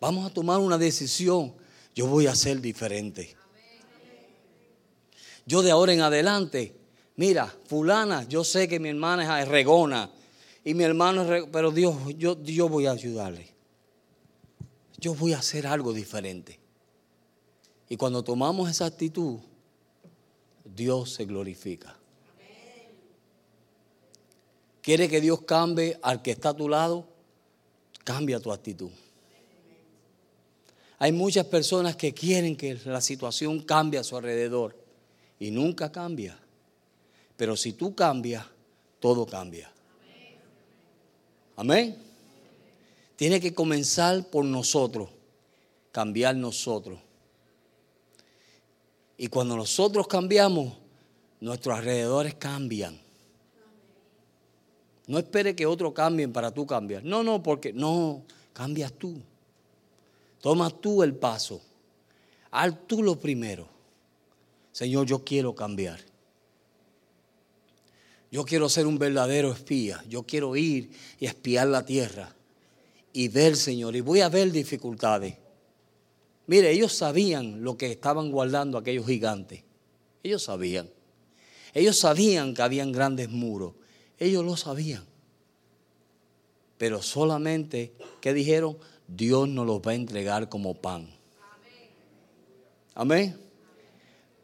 Vamos 0.00 0.24
a 0.24 0.32
tomar 0.32 0.60
una 0.60 0.78
decisión. 0.78 1.52
Yo 1.94 2.06
voy 2.06 2.26
a 2.26 2.34
ser 2.34 2.60
diferente. 2.60 3.36
Yo 5.44 5.60
de 5.60 5.72
ahora 5.72 5.92
en 5.92 6.00
adelante, 6.00 6.74
mira, 7.16 7.54
fulana, 7.66 8.26
yo 8.28 8.44
sé 8.44 8.68
que 8.68 8.78
mi 8.78 8.88
hermana 8.88 9.42
es 9.42 9.48
regona 9.48 10.10
y 10.64 10.74
mi 10.74 10.84
hermano 10.84 11.22
es 11.34 11.44
pero 11.52 11.72
Dios, 11.72 11.96
yo, 12.16 12.40
yo 12.42 12.68
voy 12.68 12.86
a 12.86 12.92
ayudarle. 12.92 13.52
Yo 14.98 15.14
voy 15.14 15.32
a 15.32 15.38
hacer 15.38 15.66
algo 15.66 15.92
diferente. 15.92 16.60
Y 17.88 17.96
cuando 17.96 18.22
tomamos 18.22 18.70
esa 18.70 18.86
actitud, 18.86 19.40
Dios 20.64 21.12
se 21.12 21.24
glorifica. 21.24 21.98
¿Quiere 24.82 25.08
que 25.08 25.20
Dios 25.20 25.42
cambie 25.42 25.98
al 26.02 26.20
que 26.22 26.32
está 26.32 26.50
a 26.50 26.54
tu 26.54 26.68
lado? 26.68 27.06
Cambia 28.04 28.40
tu 28.40 28.52
actitud. 28.52 28.90
Hay 30.98 31.12
muchas 31.12 31.46
personas 31.46 31.96
que 31.96 32.12
quieren 32.12 32.56
que 32.56 32.74
la 32.84 33.00
situación 33.00 33.60
cambie 33.60 34.00
a 34.00 34.04
su 34.04 34.16
alrededor 34.16 34.76
y 35.38 35.50
nunca 35.50 35.90
cambia. 35.90 36.38
Pero 37.36 37.56
si 37.56 37.72
tú 37.72 37.94
cambias, 37.94 38.44
todo 39.00 39.24
cambia. 39.24 39.70
Amén. 41.56 41.96
Tiene 43.16 43.40
que 43.40 43.54
comenzar 43.54 44.28
por 44.30 44.44
nosotros, 44.44 45.10
cambiar 45.92 46.34
nosotros. 46.36 46.98
Y 49.16 49.28
cuando 49.28 49.56
nosotros 49.56 50.08
cambiamos, 50.08 50.74
nuestros 51.40 51.78
alrededores 51.78 52.34
cambian. 52.34 53.00
No 55.06 55.18
espere 55.18 55.56
que 55.56 55.66
otros 55.66 55.92
cambien 55.92 56.32
para 56.32 56.50
tú 56.50 56.66
cambiar. 56.66 57.04
No, 57.04 57.22
no, 57.22 57.42
porque 57.42 57.72
no, 57.72 58.22
cambias 58.52 58.92
tú. 58.92 59.20
Toma 60.40 60.70
tú 60.70 61.02
el 61.02 61.14
paso. 61.14 61.60
Haz 62.50 62.74
tú 62.86 63.02
lo 63.02 63.18
primero. 63.18 63.68
Señor, 64.72 65.06
yo 65.06 65.24
quiero 65.24 65.54
cambiar. 65.54 66.00
Yo 68.30 68.44
quiero 68.44 68.68
ser 68.68 68.86
un 68.86 68.98
verdadero 68.98 69.52
espía. 69.52 70.02
Yo 70.08 70.22
quiero 70.22 70.56
ir 70.56 70.90
y 71.18 71.26
espiar 71.26 71.68
la 71.68 71.84
tierra 71.84 72.34
y 73.12 73.28
ver, 73.28 73.56
Señor, 73.56 73.94
y 73.94 74.00
voy 74.00 74.20
a 74.20 74.28
ver 74.28 74.50
dificultades. 74.50 75.36
Mire, 76.46 76.70
ellos 76.70 76.92
sabían 76.92 77.62
lo 77.62 77.76
que 77.76 77.92
estaban 77.92 78.30
guardando 78.30 78.78
aquellos 78.78 79.06
gigantes. 79.06 79.62
Ellos 80.22 80.42
sabían. 80.44 80.88
Ellos 81.74 81.98
sabían 81.98 82.54
que 82.54 82.62
habían 82.62 82.92
grandes 82.92 83.28
muros. 83.28 83.74
Ellos 84.22 84.44
lo 84.44 84.56
sabían. 84.56 85.04
Pero 86.78 87.02
solamente, 87.02 87.92
¿qué 88.20 88.32
dijeron? 88.32 88.78
Dios 89.08 89.48
nos 89.48 89.66
los 89.66 89.80
va 89.80 89.90
a 89.90 89.94
entregar 89.96 90.48
como 90.48 90.74
pan. 90.74 91.08
Amén. 92.94 93.36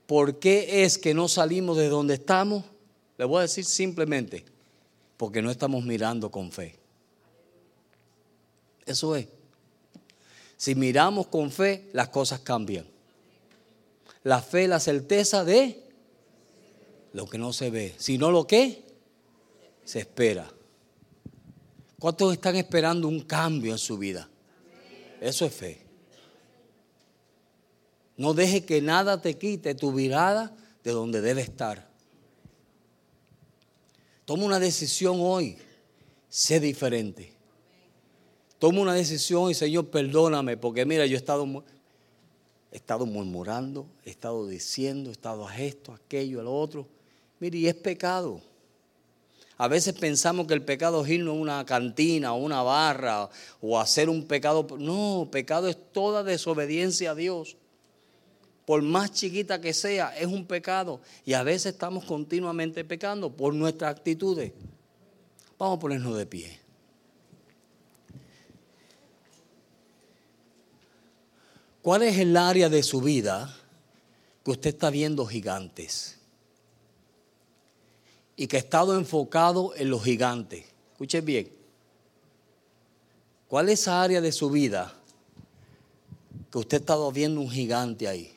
¿Por 0.04 0.40
qué 0.40 0.82
es 0.82 0.98
que 0.98 1.14
no 1.14 1.28
salimos 1.28 1.76
de 1.76 1.88
donde 1.88 2.14
estamos? 2.14 2.64
Le 3.18 3.24
voy 3.24 3.38
a 3.38 3.42
decir 3.42 3.64
simplemente, 3.64 4.44
porque 5.16 5.42
no 5.42 5.48
estamos 5.48 5.84
mirando 5.84 6.28
con 6.28 6.50
fe. 6.50 6.74
Eso 8.84 9.14
es. 9.14 9.28
Si 10.56 10.74
miramos 10.74 11.28
con 11.28 11.52
fe, 11.52 11.88
las 11.92 12.08
cosas 12.08 12.40
cambian. 12.40 12.84
La 14.24 14.42
fe, 14.42 14.66
la 14.66 14.80
certeza 14.80 15.44
de 15.44 15.84
lo 17.12 17.28
que 17.28 17.38
no 17.38 17.52
se 17.52 17.70
ve, 17.70 17.94
sino 17.96 18.32
lo 18.32 18.44
que 18.44 18.88
se 19.89 20.01
espera. 20.01 20.47
¿Cuántos 21.99 22.34
están 22.34 22.57
esperando 22.57 23.09
un 23.09 23.22
cambio 23.22 23.72
en 23.72 23.78
su 23.78 23.97
vida? 23.97 24.28
Eso 25.18 25.47
es 25.47 25.55
fe. 25.55 25.80
No 28.18 28.34
deje 28.34 28.66
que 28.66 28.82
nada 28.82 29.22
te 29.22 29.39
quite 29.39 29.74
tu 29.74 29.91
mirada 29.91 30.55
de 30.84 30.91
donde 30.91 31.22
debe 31.22 31.41
estar. 31.41 31.89
Toma 34.26 34.45
una 34.45 34.59
decisión 34.59 35.20
hoy. 35.20 35.57
Sé 36.28 36.61
diferente. 36.61 37.32
Toma 38.59 38.82
una 38.82 38.93
decisión 38.93 39.51
y 39.51 39.55
Señor, 39.55 39.89
perdóname, 39.89 40.59
porque 40.59 40.84
mira, 40.84 41.07
yo 41.07 41.14
he 41.14 41.16
estado, 41.16 41.64
he 42.70 42.76
estado 42.76 43.07
murmurando, 43.07 43.86
he 44.05 44.11
estado 44.11 44.47
diciendo, 44.47 45.09
he 45.09 45.12
estado 45.12 45.49
a 45.49 45.59
esto, 45.59 45.93
a 45.93 45.97
aquello, 45.97 46.41
a 46.41 46.43
lo 46.43 46.55
otro. 46.55 46.86
Mire, 47.41 47.57
y 47.57 47.68
es 47.68 47.74
pecado. 47.74 48.43
A 49.59 49.68
veces 49.68 49.92
pensamos 49.94 50.46
que 50.46 50.54
el 50.54 50.62
pecado 50.62 51.04
es 51.04 51.11
irnos 51.11 51.36
a 51.36 51.38
una 51.38 51.66
cantina 51.66 52.32
o 52.32 52.36
una 52.36 52.62
barra 52.62 53.28
o 53.61 53.78
hacer 53.78 54.09
un 54.09 54.26
pecado. 54.26 54.66
No, 54.78 55.28
pecado 55.30 55.68
es 55.68 55.76
toda 55.92 56.22
desobediencia 56.22 57.11
a 57.11 57.14
Dios 57.14 57.56
por 58.68 58.82
más 58.82 59.12
chiquita 59.12 59.62
que 59.62 59.72
sea, 59.72 60.14
es 60.14 60.26
un 60.26 60.44
pecado. 60.44 61.00
Y 61.24 61.32
a 61.32 61.42
veces 61.42 61.72
estamos 61.72 62.04
continuamente 62.04 62.84
pecando 62.84 63.34
por 63.34 63.54
nuestras 63.54 63.90
actitudes. 63.96 64.52
Vamos 65.59 65.78
a 65.78 65.80
ponernos 65.80 66.14
de 66.18 66.26
pie. 66.26 66.61
¿Cuál 71.80 72.02
es 72.02 72.18
el 72.18 72.36
área 72.36 72.68
de 72.68 72.82
su 72.82 73.00
vida 73.00 73.56
que 74.44 74.50
usted 74.50 74.68
está 74.68 74.90
viendo 74.90 75.24
gigantes? 75.24 76.17
Y 78.39 78.47
que 78.47 78.57
ha 78.57 78.61
estado 78.61 78.97
enfocado 78.97 79.74
en 79.74 79.91
los 79.91 80.03
gigantes. 80.03 80.64
Escuche 80.93 81.20
bien. 81.20 81.53
¿Cuál 83.49 83.68
es 83.68 83.80
esa 83.80 84.01
área 84.01 84.20
de 84.20 84.30
su 84.32 84.49
vida 84.49 84.95
que 86.51 86.59
usted 86.59 86.76
ha 86.76 86.80
estado 86.80 87.12
viendo 87.12 87.41
un 87.41 87.51
gigante 87.51 88.07
ahí? 88.07 88.32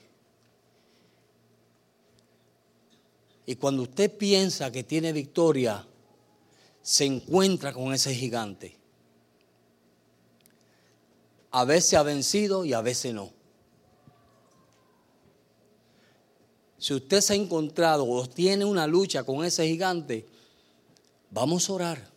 Y 3.45 3.55
cuando 3.57 3.83
usted 3.83 4.17
piensa 4.17 4.71
que 4.71 4.83
tiene 4.83 5.13
victoria, 5.13 5.85
se 6.81 7.05
encuentra 7.05 7.71
con 7.71 7.93
ese 7.93 8.15
gigante. 8.15 8.77
A 11.51 11.63
veces 11.63 11.93
ha 11.93 12.03
vencido 12.03 12.65
y 12.65 12.73
a 12.73 12.81
veces 12.81 13.13
no. 13.13 13.40
Si 16.81 16.95
usted 16.95 17.21
se 17.21 17.33
ha 17.33 17.35
encontrado 17.35 18.09
o 18.09 18.27
tiene 18.27 18.65
una 18.65 18.87
lucha 18.87 19.23
con 19.23 19.45
ese 19.45 19.67
gigante, 19.67 20.25
vamos 21.29 21.69
a 21.69 21.73
orar. 21.73 22.11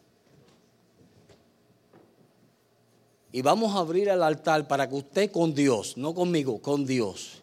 Y 3.31 3.43
vamos 3.43 3.77
a 3.77 3.81
abrir 3.81 4.09
el 4.09 4.23
altar 4.23 4.67
para 4.67 4.89
que 4.89 4.95
usted 4.95 5.31
con 5.31 5.55
Dios, 5.55 5.99
no 5.99 6.15
conmigo, 6.15 6.63
con 6.63 6.87
Dios, 6.87 7.43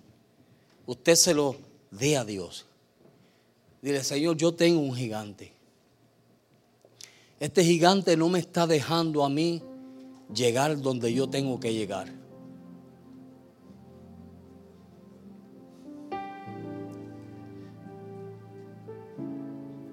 usted 0.88 1.14
se 1.14 1.36
lo 1.36 1.58
dé 1.92 2.18
a 2.18 2.26
Dios. 2.26 2.66
Dile, 3.84 4.04
Señor, 4.04 4.36
yo 4.36 4.56
tengo 4.56 4.82
un 4.82 4.96
gigante. 4.96 5.54
Este 7.40 7.64
gigante 7.64 8.18
no 8.18 8.30
me 8.30 8.40
está 8.40 8.66
dejando 8.66 9.24
a 9.24 9.30
mí 9.30 9.62
llegar 10.34 10.82
donde 10.82 11.14
yo 11.14 11.30
tengo 11.30 11.60
que 11.60 11.72
llegar. 11.72 12.21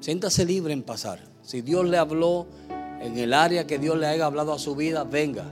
Siéntase 0.01 0.45
libre 0.45 0.73
en 0.73 0.83
pasar. 0.83 1.19
Si 1.43 1.61
Dios 1.63 1.87
le 1.87 1.99
habló 1.99 2.47
en 3.01 3.19
el 3.19 3.35
área 3.35 3.67
que 3.67 3.79
Dios 3.79 3.97
le 3.99 4.07
haya 4.07 4.27
hablado 4.27 4.53
a 4.53 4.59
su 4.59 4.77
vida, 4.77 5.05
venga. 5.05 5.45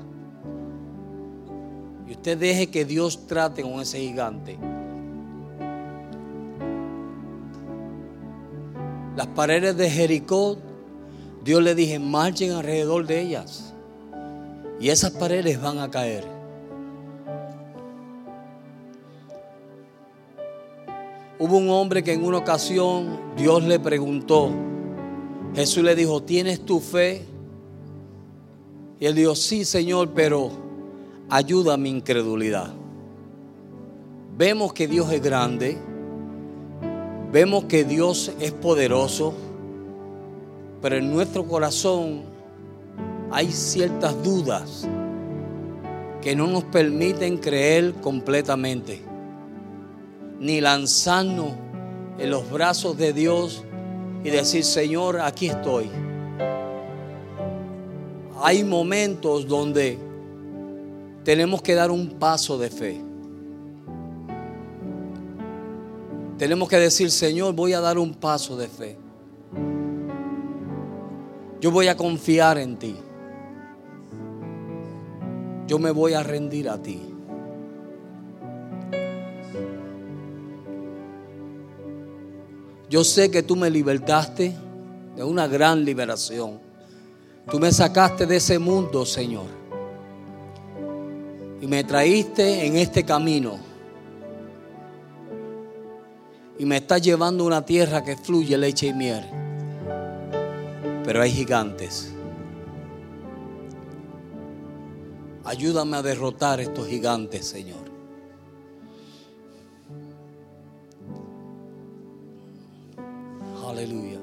Y 2.07 2.13
usted 2.13 2.39
deje 2.39 2.69
que 2.69 2.85
Dios 2.85 3.27
trate 3.27 3.63
con 3.63 3.81
ese 3.81 3.99
gigante. 3.99 4.59
Las 9.17 9.27
paredes 9.29 9.77
de 9.77 9.91
Jericó, 9.91 10.59
Dios 11.43 11.63
le 11.63 11.75
dije, 11.75 11.99
marchen 11.99 12.53
alrededor 12.53 13.07
de 13.07 13.23
ellas. 13.23 13.73
Y 14.79 14.91
esas 14.91 15.13
paredes 15.13 15.61
van 15.61 15.79
a 15.79 15.91
caer. 15.91 16.36
Hubo 21.39 21.59
un 21.59 21.68
hombre 21.68 22.03
que 22.03 22.14
en 22.14 22.24
una 22.24 22.39
ocasión 22.39 23.20
Dios 23.37 23.62
le 23.62 23.78
preguntó, 23.78 24.51
Jesús 25.55 25.84
le 25.84 25.95
dijo, 25.95 26.22
¿tienes 26.22 26.61
tu 26.61 26.80
fe? 26.80 27.24
Y 28.99 29.07
él 29.07 29.14
dijo, 29.14 29.34
sí, 29.34 29.64
Señor, 29.64 30.11
pero 30.14 30.51
ayuda 31.28 31.74
a 31.74 31.76
mi 31.76 31.91
incredulidad. 31.91 32.72
Vemos 34.39 34.72
que 34.72 34.89
Dios 34.89 35.12
es 35.12 35.22
grande, 35.22 35.76
vemos 37.32 37.64
que 37.64 37.84
Dios 37.84 38.32
es 38.41 38.53
poderoso, 38.53 39.34
pero 40.80 40.97
en 40.97 41.12
nuestro 41.12 41.47
corazón 41.47 42.22
hay 43.30 43.51
ciertas 43.51 44.22
dudas 44.22 44.87
que 46.22 46.34
no 46.34 46.47
nos 46.47 46.64
permiten 46.64 47.39
creer 47.39 47.93
completamente, 47.95 49.03
ni 50.39 50.61
lanzarnos 50.61 51.53
en 52.18 52.30
los 52.30 52.51
brazos 52.51 52.97
de 52.97 53.12
Dios 53.12 53.64
y 54.24 54.30
decir, 54.30 54.64
Señor, 54.64 55.20
aquí 55.20 55.49
estoy. 55.49 55.91
Hay 58.43 58.64
momentos 58.64 59.47
donde 59.47 59.99
tenemos 61.24 61.62
que 61.62 61.74
dar 61.74 61.91
un 61.91 62.11
paso 62.11 62.59
de 62.59 62.70
fe. 62.70 63.01
Tenemos 66.39 66.68
que 66.68 66.76
decir, 66.76 67.11
Señor, 67.11 67.55
voy 67.55 67.72
a 67.72 67.80
dar 67.80 67.99
un 67.99 68.14
paso 68.14 68.57
de 68.57 68.68
fe. 68.68 68.97
Yo 71.61 71.70
voy 71.70 71.89
a 71.89 71.97
confiar 71.97 72.59
en 72.59 72.76
ti. 72.76 72.97
Yo 75.66 75.78
me 75.78 75.91
voy 75.91 76.12
a 76.12 76.22
rendir 76.22 76.68
a 76.68 76.80
ti. 76.80 77.16
Yo 82.89 83.03
sé 83.03 83.30
que 83.30 83.43
tú 83.43 83.57
me 83.57 83.68
libertaste 83.68 84.55
de 85.16 85.24
una 85.24 85.49
gran 85.49 85.84
liberación. 85.84 86.61
Tú 87.51 87.59
me 87.59 87.72
sacaste 87.72 88.26
de 88.26 88.37
ese 88.37 88.59
mundo, 88.59 89.05
Señor. 89.05 89.47
Y 91.61 91.66
me 91.66 91.82
traíste 91.84 92.66
en 92.66 92.76
este 92.76 93.05
camino. 93.05 93.59
Y 96.59 96.64
me 96.64 96.76
estás 96.76 97.03
llevando 97.03 97.45
a 97.45 97.47
una 97.49 97.64
tierra 97.64 98.05
que 98.05 98.16
fluye 98.16 98.57
leche 98.57 98.87
y 98.89 98.93
miel. 98.93 99.24
Pero 101.05 101.22
hay 101.22 101.30
gigantes. 101.30 102.12
Ayúdame 105.45 105.97
a 105.97 106.03
derrotar 106.03 106.61
estos 106.61 106.89
gigantes, 106.89 107.47
Señor. 107.47 107.86
Aleluya. 113.77 114.18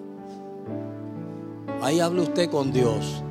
Ahí 1.84 2.00
habla 2.00 2.24
usted 2.24 2.50
con 2.50 2.72
Dios. 2.72 3.24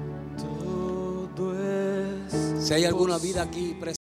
Si 2.60 2.72
hay 2.72 2.84
alguna 2.84 3.18
vida 3.18 3.42
aquí 3.42 3.74
presente. 3.74 3.90